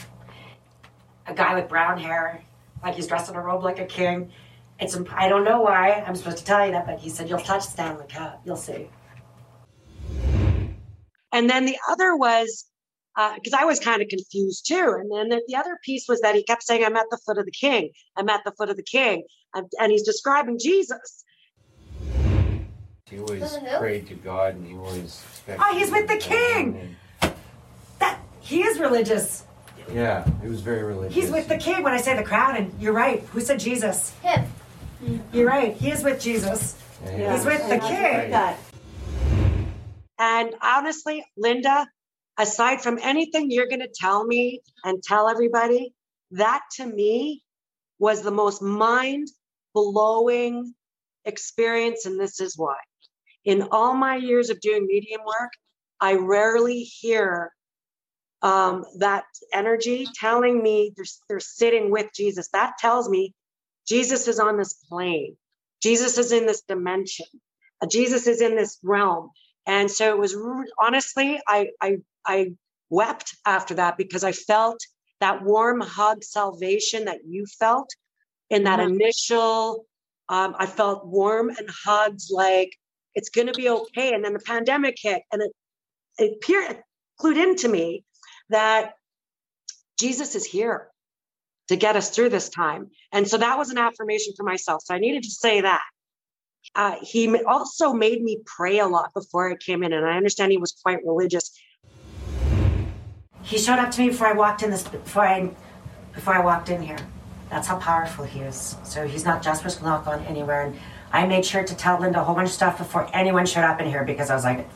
[1.28, 2.44] A guy with brown hair,
[2.84, 4.32] like he's dressed in a robe like a king.
[4.80, 7.30] It's imp- I don't know why I'm supposed to tell you that, but he said
[7.30, 8.42] you'll touch Stanley Cup.
[8.46, 8.90] You'll see.
[11.32, 12.66] And then the other was
[13.18, 14.96] uh, because I was kind of confused too.
[15.00, 17.40] And then the, the other piece was that he kept saying, I'm at the foot
[17.40, 17.90] of the king.
[18.16, 19.24] I'm at the foot of the king.
[19.54, 21.24] And he's describing Jesus.
[23.10, 25.24] He always prayed to God and he always.
[25.48, 26.96] Oh, he's with the king.
[28.00, 29.46] That he is religious.
[29.94, 31.16] Yeah, he was very religious.
[31.16, 33.22] He's with the king when I say the crowd, and you're right.
[33.32, 34.14] Who said Jesus?
[34.22, 34.46] Him.
[35.32, 35.74] You're right.
[35.74, 36.76] He is with Jesus.
[37.06, 37.34] Yeah.
[37.34, 38.34] He's with the king.
[40.20, 41.88] And honestly, Linda,
[42.38, 45.94] aside from anything you're going to tell me and tell everybody,
[46.32, 47.44] that to me
[48.00, 49.28] was the most mind
[49.74, 50.74] blowing
[51.24, 52.06] experience.
[52.06, 52.76] And this is why.
[53.48, 55.52] In all my years of doing medium work,
[56.02, 57.54] I rarely hear
[58.44, 62.50] um, that energy telling me they're, they're sitting with Jesus.
[62.54, 63.34] That tells me
[63.88, 65.38] Jesus is on this plane.
[65.84, 67.28] Jesus is in this dimension.
[67.82, 69.32] Uh, Jesus is in this realm.
[69.68, 70.38] And so it was
[70.80, 72.54] honestly, I, I, I
[72.92, 74.80] wept after that because I felt
[75.22, 77.90] that warm hug salvation that you felt
[78.50, 78.92] in that Mhm.
[78.96, 79.86] initial.
[80.30, 82.72] Um, I felt warm and hugs like
[83.18, 84.14] it's going to be okay.
[84.14, 85.52] And then the pandemic hit, and it
[86.20, 86.78] it appeared
[87.20, 88.04] clued into me
[88.50, 88.94] that
[90.00, 90.88] Jesus is here
[91.68, 92.92] to get us through this time.
[93.12, 94.84] And so that was an affirmation for myself.
[94.86, 95.82] So I needed to say that.
[96.76, 100.52] Uh, he also made me pray a lot before I came in, and I understand
[100.52, 101.52] he was quite religious.
[103.42, 105.50] He showed up to me before I walked in this before I
[106.14, 107.00] before I walked in here.
[107.50, 108.76] That's how powerful he is.
[108.84, 110.66] So he's not just supposed to knock on anywhere.
[110.66, 110.76] And
[111.12, 113.80] I made sure to tell Linda a whole bunch of stuff before anyone showed up
[113.80, 114.68] in here because I was like,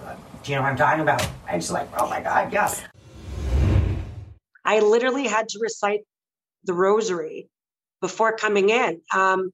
[0.43, 2.83] "Do you know what I'm talking about?" And she's like, "Oh my god, yes."
[4.63, 6.01] I literally had to recite
[6.63, 7.49] the rosary
[7.99, 9.51] before coming in um,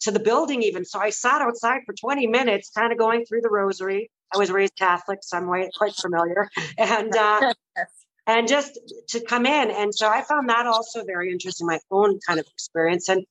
[0.00, 0.84] to the building, even.
[0.84, 4.10] So I sat outside for 20 minutes, kind of going through the rosary.
[4.34, 6.48] I was raised Catholic, so I'm quite quite familiar.
[6.78, 7.54] And uh,
[8.26, 8.78] and just
[9.08, 9.70] to come in.
[9.70, 13.08] And so I found that also very interesting, my own kind of experience.
[13.08, 13.24] And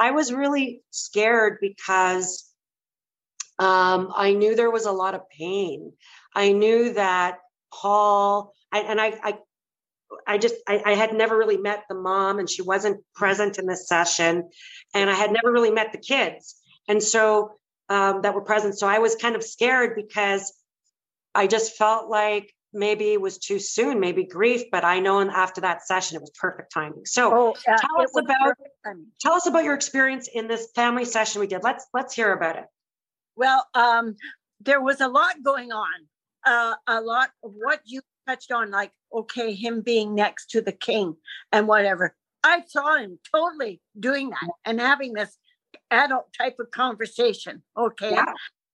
[0.00, 2.50] I was really scared because
[3.58, 5.92] um, I knew there was a lot of pain.
[6.34, 7.36] I knew that
[7.72, 9.38] Paul, I, and I, I,
[10.26, 13.66] I just, I, I had never really met the mom and she wasn't present in
[13.66, 14.48] this session.
[14.94, 16.56] And I had never really met the kids.
[16.88, 17.52] And so
[17.90, 18.78] um, that were present.
[18.78, 20.50] So I was kind of scared because
[21.34, 25.60] I just felt like maybe it was too soon, maybe grief, but I know after
[25.62, 27.04] that session it was perfect timing.
[27.04, 28.54] So Oh, uh, tell us about
[29.20, 31.62] tell us about your experience in this family session we did.
[31.62, 32.64] Let's let's hear about it.
[33.36, 34.16] Well, um,
[34.60, 36.06] there was a lot going on.
[36.44, 40.72] Uh, a lot of what you touched on, like okay, him being next to the
[40.72, 41.16] king
[41.52, 42.14] and whatever.
[42.42, 45.36] I saw him totally doing that and having this
[45.90, 47.62] adult type of conversation.
[47.76, 48.32] Okay, Yeah.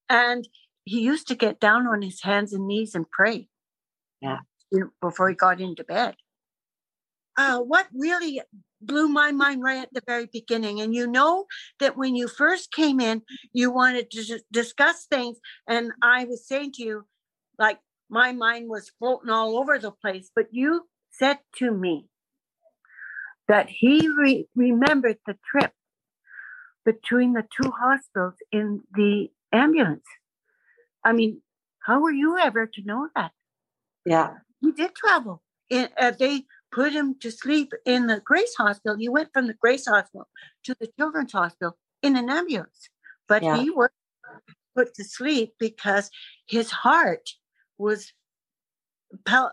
[0.09, 0.47] and
[0.85, 3.49] he used to get down on his hands and knees and pray.
[4.21, 4.39] Yeah.
[5.01, 6.17] before he got into bed.
[7.37, 8.41] Uh, what really
[8.81, 11.45] blew my mind right at the very beginning, and you know
[11.81, 16.73] that when you first came in, you wanted to discuss things, and I was saying
[16.73, 17.07] to you,
[17.59, 22.09] like my mind was floating all over the place, but you said to me
[23.49, 25.73] that he re- remembered the trip
[26.85, 30.07] between the two hospitals in the ambulance.
[31.05, 31.43] I mean,
[31.85, 33.33] how were you ever to know that?
[34.07, 34.35] Yeah.
[34.61, 35.43] He did travel.
[35.69, 38.97] In, uh, they put him to sleep in the Grace Hospital.
[38.97, 40.29] He went from the Grace Hospital
[40.65, 42.89] to the Children's Hospital in an ambulance,
[43.29, 43.57] but Yeah.
[43.59, 43.91] he was
[44.77, 46.11] put to sleep because
[46.47, 47.31] his heart
[47.79, 48.13] was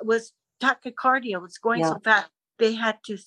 [0.03, 1.89] was tachycardia was going Yeah.
[1.93, 2.29] so fast.
[2.59, 3.17] They had to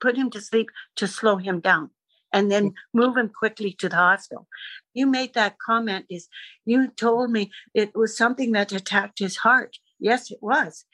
[0.00, 1.90] put him to sleep to slow him down
[2.32, 4.48] and then move him quickly to the hospital.
[4.94, 6.28] You made that comment is
[6.64, 9.78] you told me it was something that attacked his heart.
[10.02, 10.84] Yes, it was.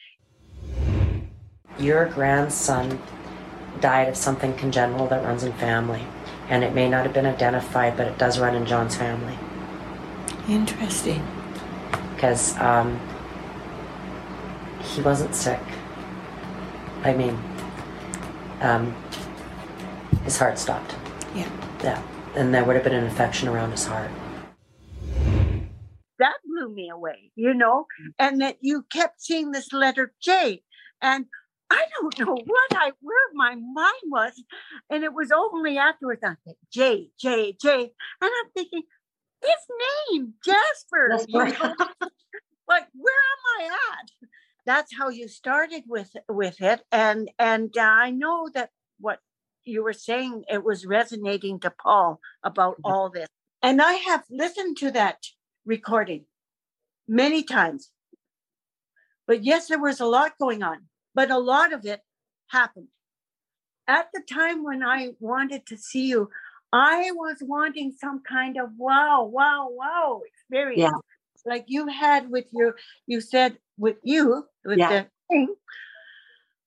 [1.79, 3.01] Your grandson
[3.81, 6.03] died of something congenital that runs in family,
[6.51, 9.39] and it may not have been identified, but it does run in John's family.
[10.47, 11.27] Interesting.
[12.15, 13.01] Because um,
[14.83, 15.61] he wasn't sick.
[17.03, 17.39] I mean,
[18.61, 18.95] um,
[20.25, 20.95] his heart stopped.
[21.35, 21.49] Yeah.
[21.83, 22.03] Yeah.
[22.37, 24.11] And there would have been an infection around his heart.
[26.69, 27.87] Blew me away, you know,
[28.19, 30.63] and that you kept seeing this letter J.
[31.03, 31.27] And
[31.71, 34.33] I don't know what I where my mind was.
[34.91, 37.81] And it was only afterwards I said J, J, J.
[37.81, 37.91] And
[38.23, 38.83] I'm thinking,
[39.43, 41.19] his name, Jasper.
[41.29, 41.75] Jasper.
[42.69, 44.29] like, where am I at?
[44.67, 46.83] That's how you started with with it.
[46.93, 49.21] And and uh, I know that what
[49.65, 53.29] you were saying, it was resonating to Paul about all this.
[53.63, 55.19] And I have listened to that
[55.69, 56.25] recording
[57.09, 57.91] many times.
[59.27, 62.01] But yes, there was a lot going on, but a lot of it
[62.49, 62.89] happened.
[63.87, 66.31] At the time when I wanted to see you,
[66.73, 70.81] I was wanting some kind of wow, wow, wow experience.
[70.81, 71.51] Yeah.
[71.51, 74.89] Like you had with your, you said with you, with Yeah.
[74.89, 75.55] the thing.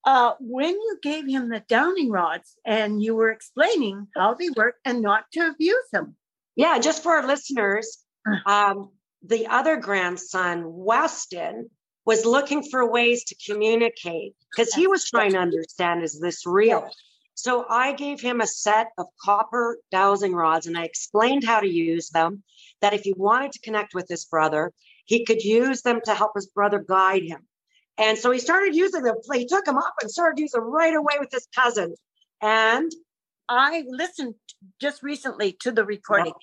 [0.03, 4.77] Uh, when you gave him the dowsing rods and you were explaining how they work
[4.83, 6.15] and not to abuse them.
[6.55, 8.03] Yeah, just for our listeners,
[8.47, 8.89] um,
[9.23, 11.69] the other grandson, Weston,
[12.05, 16.89] was looking for ways to communicate because he was trying to understand is this real?
[17.35, 21.67] So I gave him a set of copper dowsing rods and I explained how to
[21.67, 22.43] use them.
[22.81, 24.73] That if he wanted to connect with his brother,
[25.05, 27.47] he could use them to help his brother guide him.
[27.97, 29.15] And so he started using them.
[29.31, 31.93] He took them up and started using them right away with his cousin.
[32.41, 32.91] And
[33.47, 34.35] I listened
[34.79, 36.33] just recently to the recording.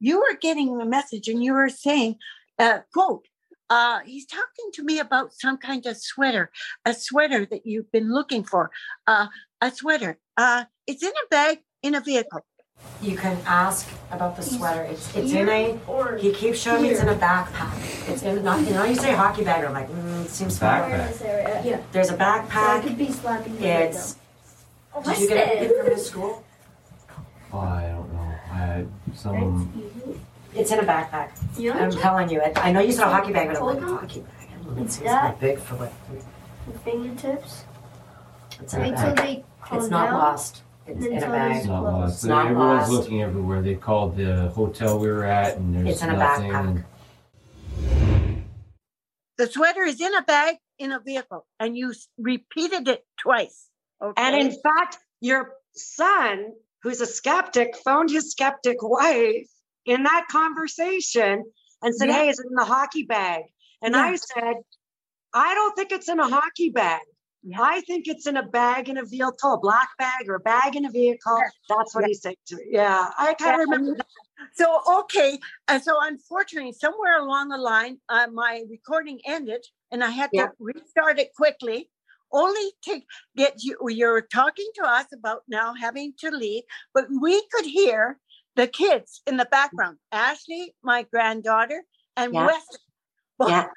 [0.00, 2.16] You were getting a message and you were saying,
[2.58, 3.26] uh, quote,
[3.68, 6.50] uh, he's talking to me about some kind of sweater,
[6.84, 8.70] a sweater that you've been looking for,
[9.06, 9.26] uh,
[9.60, 10.18] a sweater.
[10.36, 12.44] Uh, it's in a bag in a vehicle.
[13.00, 14.82] You can ask about the sweater.
[14.82, 15.78] It's it's in a.
[16.18, 17.72] He keeps showing me it's in a backpack.
[18.08, 18.60] It's in not.
[18.60, 19.64] You know, you say hockey bag.
[19.64, 20.98] I'm like, mm, it seems familiar.
[20.98, 21.64] Backpack.
[21.64, 21.80] Yeah.
[21.92, 22.82] There's a backpack.
[22.82, 24.16] could be slapping It's.
[25.04, 26.44] Did you get it from his school?
[27.52, 28.05] Oh, I don't
[28.56, 28.62] know.
[28.62, 29.34] I had some.
[29.36, 30.12] Mm-hmm.
[30.58, 31.30] It's in a backpack.
[31.58, 31.96] You I'm know?
[31.96, 32.40] telling you.
[32.40, 34.48] It, I know you said a hockey bag, but I'm like a hockey bag.
[34.50, 34.82] I don't know.
[34.82, 35.40] It's It's, it's not that.
[35.40, 35.92] big for what.
[36.72, 37.64] The fingertips.
[38.60, 39.16] It's in a Wait till bag.
[39.16, 40.14] they calm It's not down.
[40.14, 40.62] lost.
[40.86, 41.50] It's in a tell bag.
[41.52, 42.14] us- It's not lost.
[42.14, 42.90] It's not Everyone's lost.
[42.92, 43.60] looking everywhere.
[43.62, 46.52] They called the hotel we were at, and there's It's in a nothing.
[46.52, 46.84] backpack.
[49.38, 53.68] The sweater is in a bag in a vehicle, and you s- repeated it twice.
[54.02, 54.14] Okay.
[54.16, 56.52] And in fact, your son,
[56.86, 59.48] who's a skeptic, phoned his skeptic wife
[59.86, 61.42] in that conversation
[61.82, 62.14] and said, Yeah.
[62.14, 63.42] Hey, is it in the hockey bag?
[63.82, 64.02] And Yeah.
[64.02, 64.54] I said,
[65.34, 67.02] I don't think it's in a hockey bag.
[67.42, 67.58] Yeah.
[67.60, 70.76] I think it's in a bag in a vehicle, a black bag or a bag
[70.76, 71.40] in a vehicle.
[71.68, 72.62] That's what he said to me.
[72.70, 74.06] Yeah, I kind of remember that.
[74.54, 80.10] So okay, and so unfortunately, somewhere along the line, uh, my recording ended, and I
[80.10, 81.90] had to restart it quickly,
[82.32, 83.00] only to
[83.36, 83.76] get you.
[83.88, 88.18] You're talking to us about now having to leave, but we could hear
[88.56, 89.98] the kids in the background.
[90.12, 91.84] Ashley, my granddaughter,
[92.16, 92.46] and Yeah.
[92.46, 92.66] Wes.
[93.46, 93.68] Yeah.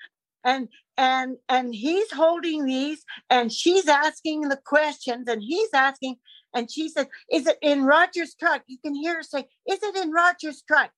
[0.44, 6.16] And and and he's holding these, and she's asking the questions, and he's asking,
[6.54, 9.96] and she said, "Is it in Roger's truck?" You can hear her say, "Is it
[9.98, 10.92] in Roger's truck?"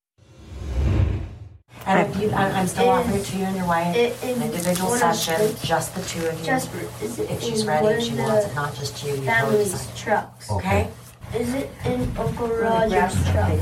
[1.87, 4.35] And if you, I, I'm still offering it to you and your wife, It- in
[4.41, 6.53] an individual one of session, the- just the two of you.
[6.53, 9.03] Is it If she's in ready, one if she of wants the it, not just
[9.03, 9.09] you.
[9.09, 9.95] you totally family's decide.
[9.97, 10.51] trucks?
[10.51, 10.89] Okay?
[11.35, 13.59] Is it in Uncle Really grab Roger's truck?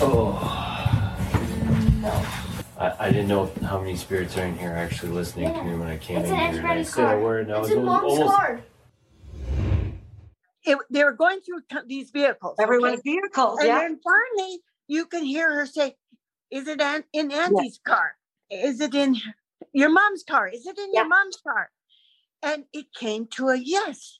[0.00, 0.54] Oh.
[2.00, 2.26] No.
[2.78, 5.88] I, I didn't know how many spirits are in here actually listening to me when
[5.88, 6.46] I came It's in in here.
[6.48, 7.18] Aunt And I Granny's said car.
[7.18, 8.36] a word, and I It's was in mom's almost.
[8.36, 8.60] car.
[10.64, 12.54] It, they were going through t- these vehicles.
[12.58, 12.62] okay?
[12.62, 13.58] Everyone's vehicles.
[13.58, 13.78] And Yeah.
[13.80, 14.58] then finally,
[14.88, 15.96] you can hear her say,
[16.50, 18.16] "Is it an- in Auntie's car?
[18.50, 19.16] Is it in
[19.72, 20.48] your mom's car?
[20.48, 21.00] Is it in Yeah.
[21.02, 21.70] your mom's car?"
[22.42, 24.18] And it came to a yes.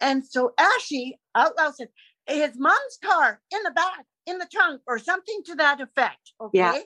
[0.00, 1.90] And so Ashy out loud said,
[2.26, 6.58] "His mom's car in the back, in the trunk, or something to that effect." Okay.
[6.58, 6.82] Yeah.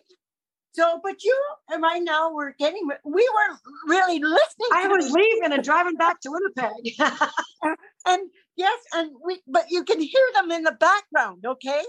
[0.73, 1.35] So, but you
[1.71, 2.87] and right now we're getting.
[3.05, 4.69] We weren't really listening.
[4.73, 6.95] I was leaving and driving back to Winnipeg.
[8.07, 11.47] and yes, and we, but you can hear them in the background.
[11.47, 11.83] Okay.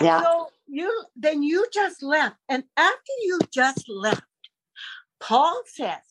[0.00, 0.22] Yeah.
[0.22, 2.36] So you then you just left.
[2.48, 4.22] And after you just left,
[5.20, 6.02] Paul says,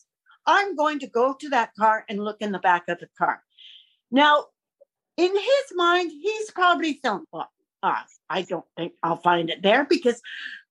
[0.46, 3.42] I'm going to go to that car and look in the back of the car.
[4.10, 4.46] Now,
[5.16, 7.50] in his mind, he's probably thought, well,
[7.82, 10.20] uh, I don't think I'll find it there because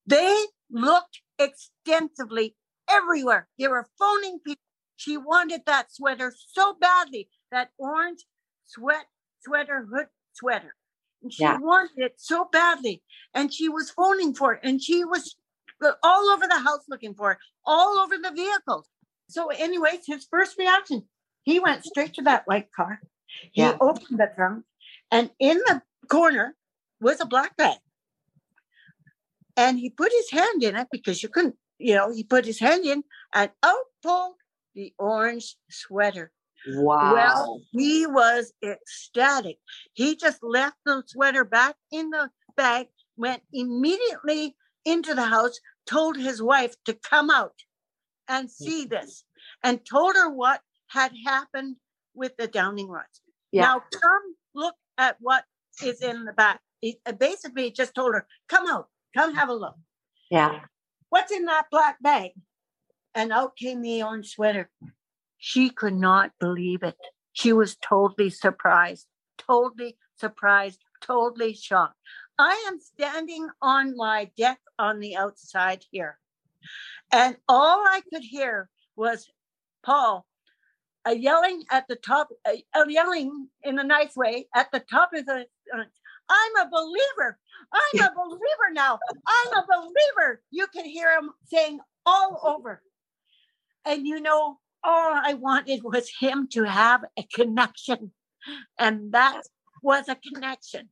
[0.06, 2.56] they looked extensively
[2.88, 3.48] everywhere.
[3.58, 4.62] They were phoning people.
[4.96, 8.24] She wanted that sweater so badly, that orange
[8.64, 9.06] sweat
[9.40, 10.74] sweater hood sweater.
[11.22, 11.58] And she Yeah.
[11.58, 13.02] wanted it so badly.
[13.34, 14.60] And she was phoning for it.
[14.62, 15.36] And she was
[15.82, 18.88] uh, all over the house looking for it, all over the vehicles.
[19.28, 21.08] So, anyways, his first reaction,
[21.42, 23.00] he went straight to that white car.
[23.52, 23.76] He Yeah.
[23.80, 24.64] opened the trunk,
[25.10, 26.56] and in the corner
[27.00, 27.78] was a black bag.
[29.56, 32.58] And he put his hand in it because you couldn't, you know, he put his
[32.60, 34.36] hand in and out pulled
[34.74, 36.32] the orange sweater.
[36.66, 37.14] Wow.
[37.14, 39.58] Well, he was ecstatic.
[39.94, 46.16] He just left the sweater back in the bag, went immediately into the house, told
[46.16, 47.54] his wife to come out
[48.28, 49.24] and see this,
[49.62, 51.76] and told her what had happened
[52.14, 53.20] with the dowsing rods.
[53.52, 53.62] Yeah.
[53.62, 55.44] Now, come look at what
[55.82, 56.60] is in the back.
[56.80, 59.76] He uh, basically just told her, come out, come have a look.
[60.30, 60.60] yeah.
[61.10, 62.32] What's in that black bag?
[63.18, 64.70] and out came the orange sweater.
[65.38, 66.96] She could not believe it.
[67.32, 69.06] She was totally surprised,
[69.38, 71.94] totally surprised, totally shocked.
[72.38, 76.18] I am standing on my deck on the outside here,
[77.12, 79.30] and all I could hear was
[79.84, 80.26] Paul
[81.06, 85.10] uh, yelling at the top, uh, uh, yelling in a nice way at the top
[85.14, 85.46] of the.
[85.74, 85.84] Uh,
[86.28, 87.38] I'm a believer.
[87.72, 88.98] I'm a believer now.
[89.26, 90.42] I'm a believer.
[90.50, 92.82] You can hear him saying all over.
[93.86, 98.12] And you know, all I wanted was him to have a connection.
[98.78, 99.42] And that
[99.82, 100.88] was a connection.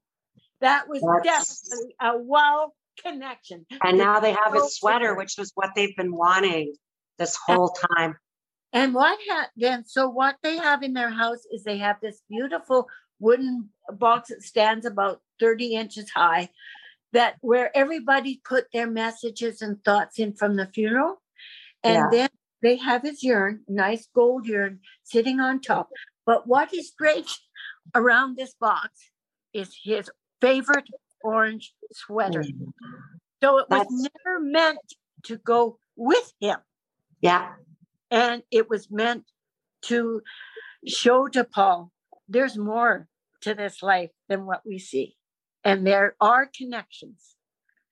[0.60, 3.66] That was That's- definitely a well connection.
[3.82, 6.74] And now they have a sweater, which was what they've been wanting
[7.18, 8.16] this whole time.
[8.72, 9.84] And what ha- then?
[9.84, 12.88] So what they have in their house is they have this beautiful
[13.20, 16.50] wooden box that stands about thirty inches high,
[17.12, 21.22] that where everybody put their messages and thoughts in from the funeral,
[21.82, 22.08] and Yeah.
[22.10, 22.28] then
[22.66, 25.88] they have his urn, nice gold urn, sitting on top.
[26.24, 27.30] But what is great
[27.94, 28.90] around this box
[29.52, 30.10] is his
[30.40, 30.88] favorite
[31.22, 32.42] orange sweater.
[33.42, 34.80] So it was That's- never meant
[35.28, 36.58] to go with him
[37.20, 37.54] Yeah.
[38.10, 39.24] and it was meant
[39.82, 40.22] to
[40.86, 41.92] show to Paul
[42.28, 43.06] there's more
[43.42, 45.16] to this life than what we see,
[45.62, 47.36] and there are connections.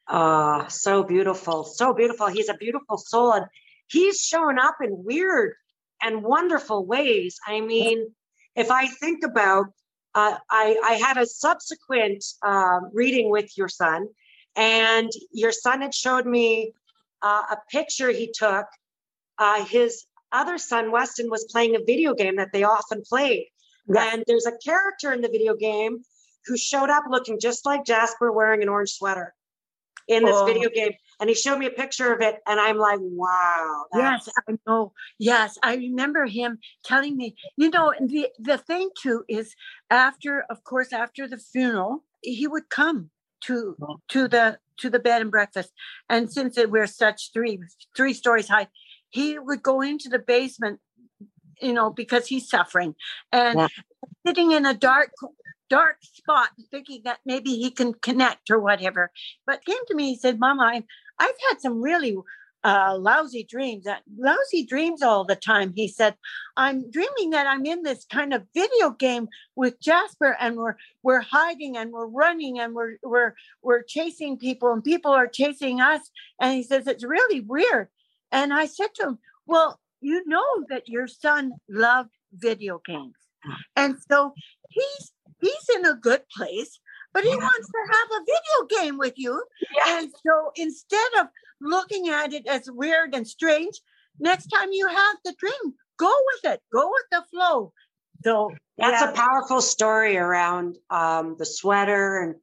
[0.09, 1.63] Ah, so beautiful.
[1.63, 2.27] So beautiful.
[2.27, 3.33] He's a beautiful soul.
[3.33, 3.47] And
[3.89, 5.55] he's shown up in weird
[6.03, 7.39] and wonderful ways.
[7.47, 8.15] I mean,
[8.57, 9.67] if I think about,
[10.15, 14.09] uh, I, I had a subsequent um, reading with your son,
[14.55, 16.73] and your son had showed me
[17.23, 18.67] uh, a picture he took.
[19.39, 23.49] Uh, his other son, Weston, was playing a video game that they often played.
[23.89, 26.05] And there's a character in the video game
[26.47, 29.35] who showed up looking just like Jasper wearing an orange sweater
[30.09, 30.47] in this Oh.
[30.47, 30.93] video game.
[31.21, 33.85] And he showed me a picture of it, and I'm like, wow.
[33.95, 34.93] Yes, I know.
[35.19, 37.37] Yes, I remember him telling me.
[37.57, 39.55] You know, the the thing too is
[39.91, 43.11] after, of course, after the funeral, he would come
[43.43, 43.77] to
[44.09, 45.73] to the to the bed and breakfast.
[46.09, 47.61] And since it, we're such three
[47.97, 48.69] three stories high,
[49.11, 50.81] he would go into the basement,
[51.61, 52.95] you know, because he's suffering
[53.33, 53.69] and Yeah.
[54.27, 55.13] sitting in a dark
[55.71, 59.11] dark spot, thinking that maybe he can connect or whatever.
[59.47, 60.85] But came to me, he said, "Mama, I,
[61.19, 62.17] I've had some really."
[62.67, 65.75] Uh, lousy dreams, that lousy dreams all the time.
[65.77, 66.17] He said,
[66.57, 71.21] "I'm dreaming that I'm in this kind of video game with Jasper, and we're we're
[71.21, 76.11] hiding and we're running and we're we're we're chasing people, and people are chasing us."
[76.41, 77.89] And he says it's really weird.
[78.33, 83.17] And I said to him, "Well, you know that your son loved video games,
[83.77, 84.33] and so
[84.71, 86.81] he's he's in a good place."
[87.15, 89.43] But he wants to have a video game with you.
[89.87, 91.29] And so instead of
[91.61, 93.81] looking at it as weird and strange,
[94.19, 97.73] next time you have the dream, go with it, go with the flow.
[98.25, 99.11] So That's yeah.
[99.11, 102.35] a powerful story around um, the sweater and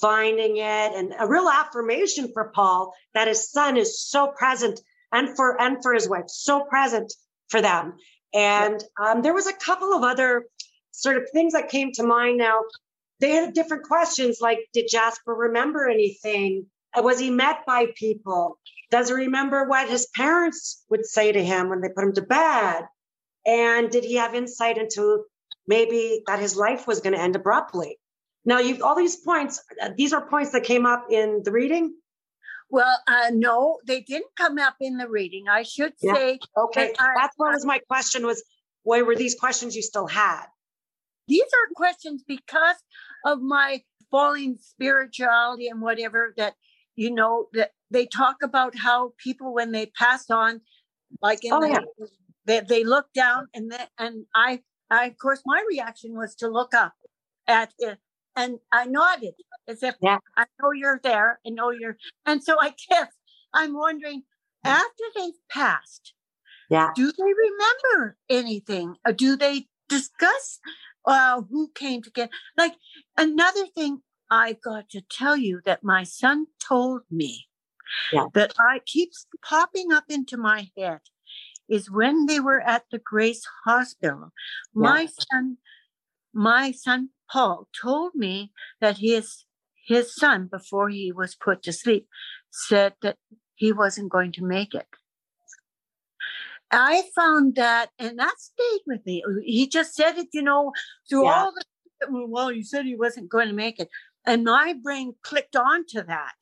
[0.00, 0.60] finding it,
[0.94, 4.80] and a real affirmation for Paul that his son is so present,
[5.12, 7.12] and for and for his wife, so present
[7.48, 7.94] for them.
[8.32, 10.46] And um, there was a couple of other
[10.90, 12.38] sort of things that came to mind.
[12.38, 12.60] Now
[13.20, 16.66] they had different questions, like did Jasper remember anything?
[16.96, 18.58] Uh, Was he met by people?
[18.90, 22.22] Does he remember what his parents would say to him when they put him to
[22.22, 22.82] bed?
[23.46, 25.24] And did he have insight into
[25.66, 27.98] maybe that his life was going to end abruptly?
[28.44, 29.62] Now, you've all these points.
[29.82, 31.94] uh, These are points that came up in the reading.
[32.70, 35.46] Well, uh, no, they didn't come up in the reading.
[35.48, 36.14] I should Yeah.
[36.14, 38.26] say, Okay, that that's what was my question.
[38.26, 38.42] Was
[38.82, 40.46] why were these questions you still had?
[41.26, 42.76] these are questions because
[43.24, 46.54] of my falling spirituality and whatever that
[46.96, 50.60] you know that they talk about how people when they pass on
[51.22, 52.06] like in Oh, the, yeah.
[52.46, 54.60] they, they look down and then and I,
[54.90, 56.94] I of course my reaction was to look up
[57.48, 57.98] at it
[58.36, 59.34] and I nodded
[59.68, 60.18] as if Yeah.
[60.36, 61.96] I know you're there I know you're
[62.26, 63.08] and so I guess
[63.54, 64.22] I'm wondering
[64.64, 66.14] after they've passed
[66.70, 66.90] Yeah.
[66.96, 70.60] do they remember anything or do they discuss
[71.06, 72.74] uh, who came to get like
[73.16, 74.00] another thing
[74.30, 77.46] i've got to tell you that my son told me
[78.12, 78.26] Yeah.
[78.34, 81.00] that i keeps popping up into my head
[81.68, 84.32] is when they were at the grace hospital.
[84.74, 85.58] My son
[86.32, 89.44] my son paul told me that his
[89.86, 92.08] his son before he was put to sleep
[92.50, 93.16] said that
[93.54, 94.86] he wasn't going to make it
[96.74, 99.22] I found that, and that stayed with me.
[99.44, 100.72] He just said it, you know,
[101.08, 101.34] through Yeah.
[101.34, 101.64] all the.
[102.10, 103.88] Well, you said he wasn't going to make it,
[104.26, 106.34] and my brain clicked on to that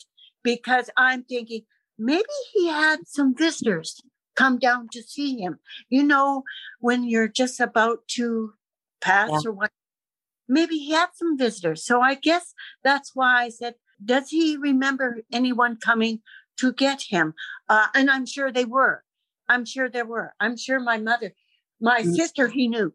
[0.42, 1.62] because I'm thinking
[1.98, 4.02] maybe he had some visitors
[4.34, 5.60] come down to see him.
[5.88, 6.44] You know,
[6.80, 8.54] when you're just about to
[9.00, 9.50] pass Yeah.
[9.50, 9.70] or what,
[10.48, 11.84] maybe he had some visitors.
[11.84, 13.74] So I guess that's why I said,
[14.04, 16.22] does he remember anyone coming
[16.58, 17.34] to get him?
[17.68, 19.04] Uh, and I'm sure they were.
[19.52, 20.34] I'm sure there were.
[20.40, 21.34] I'm sure my mother,
[21.80, 22.14] my Mm.
[22.14, 22.92] sister, he knew.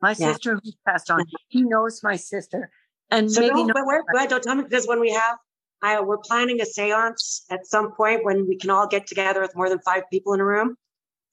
[0.00, 0.32] My Yeah.
[0.32, 2.70] sister who passed on, he knows my sister.
[3.10, 4.28] And So maybe not- but we're good.
[4.28, 5.38] Don't tell me because when we have,
[5.82, 9.54] I, we're planning a seance at some point when we can all get together with
[9.54, 10.76] more than five people in a room,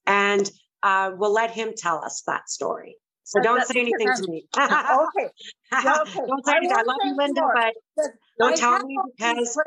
[0.06, 0.52] and
[0.84, 2.98] uh, we'll let him tell us that story.
[3.24, 4.48] So don't that's say anything to me.
[4.58, 5.30] okay.
[5.74, 6.22] Okay.
[6.28, 6.78] don't say anything.
[6.78, 8.06] I love you, Linda, more, but but
[8.38, 9.58] don't I tell me because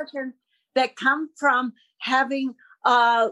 [0.74, 2.54] that come from having
[2.84, 3.28] uh,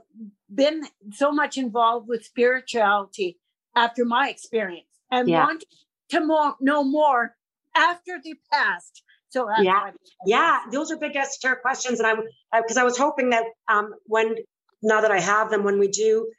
[0.52, 0.82] been
[1.12, 3.38] so much involved with spirituality
[3.74, 5.44] after my experience and Yeah.
[5.44, 5.64] want
[6.10, 7.36] to more, know more
[7.74, 9.02] after the past.
[9.28, 9.90] So yeah,
[10.24, 14.36] yeah, those are big esoteric questions, and I because I was hoping that um, when
[14.82, 16.30] now that I have them, when we do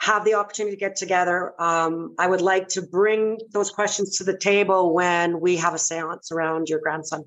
[0.00, 4.24] have the opportunity to get together, um, I would like to bring those questions to
[4.24, 7.24] the table when we have a séance around your grandson.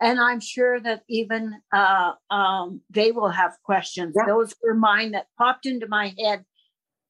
[0.00, 4.14] And I'm sure that even uh, um, they will have questions.
[4.26, 6.44] Those were mine that popped into my head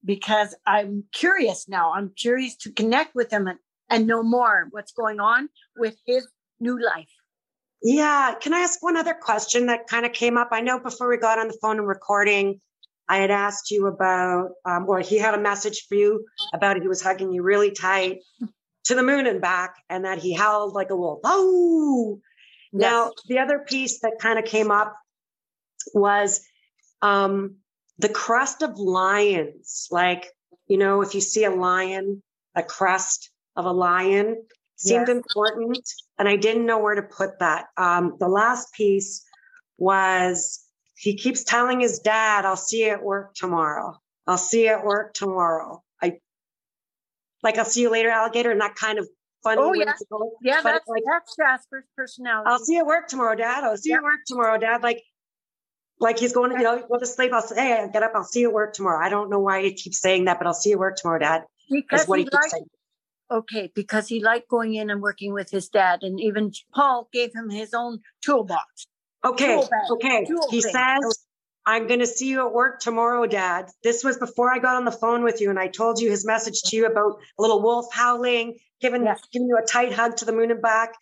[0.05, 1.93] because I'm curious now.
[1.95, 3.59] I'm curious to connect with him and,
[3.89, 6.26] and know more what's going on with his
[6.61, 7.09] new life.
[7.82, 8.35] Yeah.
[8.41, 10.49] Can I ask one other question that kind of came up?
[10.53, 12.61] I know before we got on the phone and recording,
[13.09, 16.24] I had asked you about, um, or he had a message for you
[16.55, 18.20] about he was hugging you really tight
[18.85, 21.20] to the moon and back, and that he howled like a wolf.
[21.24, 22.20] Oh,
[22.75, 24.97] now the other piece that kind of came up
[25.95, 26.41] was
[27.03, 27.57] um,
[27.99, 29.89] the crest of lions.
[29.91, 30.27] Like,
[30.66, 32.22] you know, if you see a lion,
[32.55, 34.45] a crest of a lion
[34.77, 35.16] seemed Yes.
[35.16, 35.89] important.
[36.18, 37.66] And I didn't know where to put that.
[37.77, 39.25] Um, the last piece
[39.79, 40.64] was
[40.97, 43.97] he keeps telling his dad, I'll see you at work tomorrow.
[44.27, 45.83] I'll see you at work tomorrow.
[46.03, 46.18] I
[47.43, 49.09] like, I'll see you later, alligator, and that kind of
[49.45, 49.61] funny.
[49.62, 49.92] Oh, yeah.
[50.42, 52.51] Yeah, but that's, like, that's Jasper's personality.
[52.51, 53.62] I'll see you at work tomorrow, Dad.
[53.62, 54.82] I'll see you at work tomorrow, Dad.
[54.82, 55.03] Like,
[56.01, 57.32] like he's going to, you know, go to sleep.
[57.32, 58.12] I'll say, hey, I'll get up.
[58.16, 59.05] I'll see you at work tomorrow.
[59.05, 61.20] I don't know why he keeps saying that, but I'll see you at work tomorrow,
[61.20, 61.42] Dad.
[61.70, 62.64] because what he he liked, saying.
[63.30, 67.30] okay, because he liked going in and working with his dad, and even Paul gave
[67.34, 68.86] him his own toolbox.
[69.24, 70.24] Okay, Tool bag, okay.
[70.26, 70.72] tool He thing.
[70.72, 71.24] says,
[71.67, 73.71] I'm going to see you at work tomorrow, Dad.
[73.83, 76.27] This was before I got on the phone with you, and I told you his
[76.27, 80.27] message to you about a little wolf howling, giving giving you a tight hug to
[80.27, 80.95] the moon and back,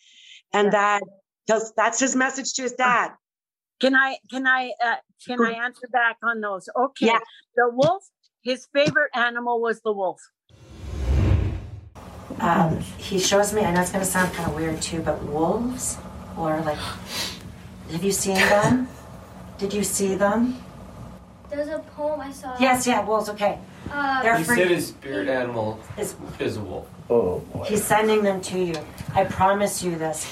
[0.53, 1.03] and that
[1.47, 3.11] because that's his message to his dad.
[3.81, 4.97] Can I can I uh,
[5.27, 6.69] can I answer back on those?
[6.77, 7.07] Okay.
[7.07, 7.19] Yeah.
[7.57, 8.05] The wolf,
[8.43, 10.21] his favorite animal was the wolf.
[12.39, 15.23] Um, he shows me, I know it's going to sound kind of weird too, but
[15.25, 15.99] wolves
[16.37, 16.79] or like,
[17.91, 18.89] have you seen them?
[19.63, 20.59] Did you see them?
[21.49, 22.57] There's a poem I saw.
[22.59, 23.61] Yes, yeah, wolves, okay.
[23.93, 24.57] Uh, They're He free.
[24.57, 26.89] said his spirit animal Is- is a wolf.
[27.09, 27.67] Oh boy.
[27.67, 28.75] He's sending them to you.
[29.15, 30.27] I promise you this.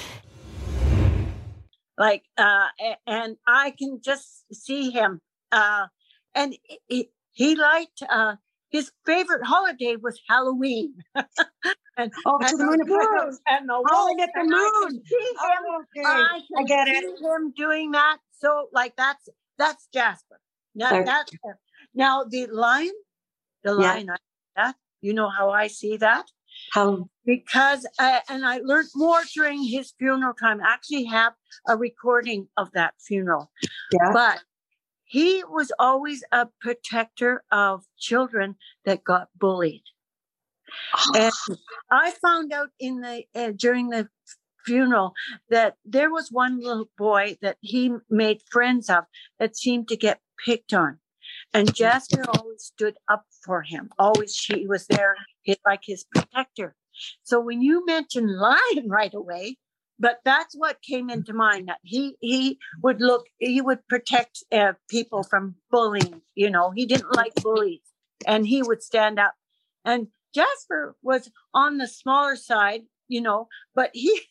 [1.97, 2.67] Like uh
[3.07, 5.21] and I can just see him.
[5.53, 5.87] Uh
[6.35, 6.57] and
[6.89, 8.35] he, he liked uh
[8.69, 10.95] his favorite holiday was Halloween.
[11.15, 13.07] and, Oh, to and the moon and back.
[13.47, 15.03] and the Howling wolf, at the and I can moon.
[15.05, 15.35] see him.
[15.39, 16.05] Oh, okay.
[16.09, 17.19] I, I can get see it.
[17.21, 18.17] him doing that.
[18.41, 20.39] So like that's that's Jasper.
[20.73, 21.05] Now Okay.
[21.05, 21.31] that's
[21.93, 22.93] now the lion,
[23.63, 23.93] the Yeah.
[23.93, 24.09] lion.
[24.09, 24.15] I,
[24.55, 26.25] that you know how I see that
[26.73, 30.59] How because I, and I learned more during his funeral time.
[30.61, 31.33] I actually have
[31.67, 33.51] a recording of that funeral.
[33.91, 34.11] Yeah.
[34.13, 34.39] But
[35.05, 39.83] he was always a protector of children that got bullied.
[41.15, 41.33] And
[41.91, 44.07] I found out in the uh, during the
[44.65, 45.13] funeral
[45.49, 49.05] that there was one little boy that he made friends of
[49.39, 50.99] that seemed to get picked on.
[51.53, 51.75] And mm-hmm.
[51.75, 53.89] Jasper always stood up for him.
[53.97, 55.15] Always she was there
[55.65, 56.75] like his protector.
[57.23, 59.57] So when you mentioned lion right away,
[59.99, 61.19] but that's what came mm-hmm.
[61.19, 66.21] into mind that he he would look he would protect uh, people from bullying.
[66.35, 67.43] You know, he didn't like mm-hmm.
[67.43, 67.81] bullies,
[68.25, 69.35] and he would stand up.
[69.85, 74.21] And Jasper was on the smaller side, you know, but he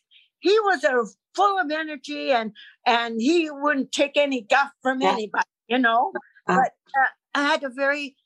[0.40, 2.52] he was a full of energy and
[2.86, 5.12] and he wouldn't take any guff from Yeah.
[5.12, 6.12] anybody, you know.
[6.46, 6.56] Uh.
[6.56, 8.16] but uh, I had a very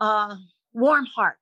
[0.00, 0.36] uh,
[0.72, 1.38] warm heart.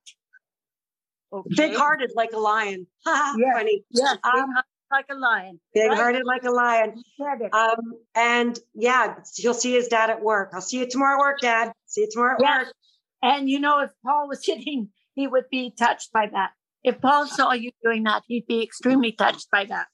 [1.33, 1.49] Okay.
[1.55, 2.87] big hearted like a lion.
[3.05, 3.53] Yes.
[3.53, 3.83] Funny.
[3.91, 4.49] Yes, Um,
[4.91, 5.59] like a lion.
[5.73, 5.97] Big Right?
[5.97, 6.93] hearted like a lion.
[6.95, 7.53] You said it.
[7.53, 10.51] Um, and yeah, he'll see his dad at work.
[10.53, 11.73] I'll see you tomorrow at work, Dad.
[11.87, 12.57] See you tomorrow at Yeah.
[12.59, 12.73] work.
[13.21, 16.51] And you know, if Paul was sitting, he would be touched by that.
[16.83, 19.87] If Paul saw you doing that, he'd be extremely touched by that.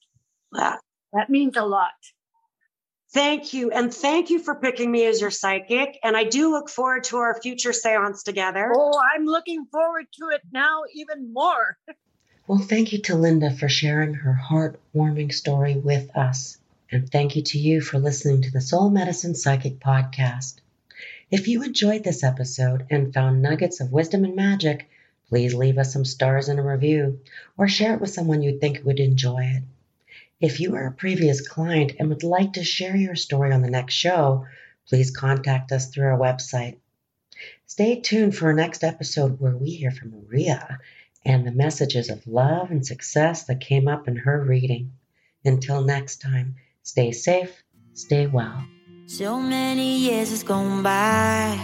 [0.56, 0.78] Yeah.
[1.14, 1.92] That means a lot.
[3.14, 3.70] Thank you.
[3.70, 6.00] And thank you for picking me as your psychic.
[6.04, 8.74] And I do look forward to our future seance together.
[8.76, 11.78] Oh, I'm looking forward to it now even more.
[12.46, 16.58] Well, thank you to Linda for sharing her heartwarming story with us.
[16.92, 20.56] And thank you to you for listening to the Soul Medicine Psychic Podcast.
[21.32, 24.90] If you enjoyed this episode and found nuggets of wisdom and magic,
[25.30, 27.22] please leave us some stars and a review
[27.58, 29.64] or share it with someone you think would enjoy it.
[30.44, 33.70] If you are a previous client and would like to share your story on the
[33.70, 34.46] next show,
[34.90, 36.80] please contact us through our website.
[37.66, 40.80] Stay tuned for our next episode where we hear from Maria
[41.24, 44.92] and the messages of love and success that came up in her reading.
[45.46, 47.64] Until next time, stay safe,
[47.94, 48.66] stay well.
[49.06, 51.58] So many years has gone by,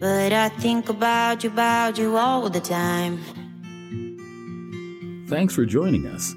[0.00, 3.18] but I think about you, about you all the time.
[5.28, 6.34] Thanks for joining us.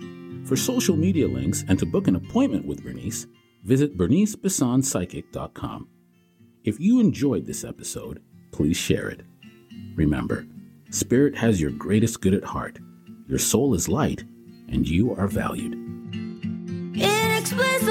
[0.51, 3.25] For social media links and to book an appointment with Bernice,
[3.63, 5.87] visit bernicebissonpsychic.com.
[6.65, 8.21] If you enjoyed this episode,
[8.51, 9.21] please share it.
[9.95, 10.45] Remember,
[10.89, 12.79] Spirit has your greatest good at heart.
[13.29, 14.25] Your soul is light,
[14.67, 15.71] and you are valued.
[16.95, 17.90] Inexplicable,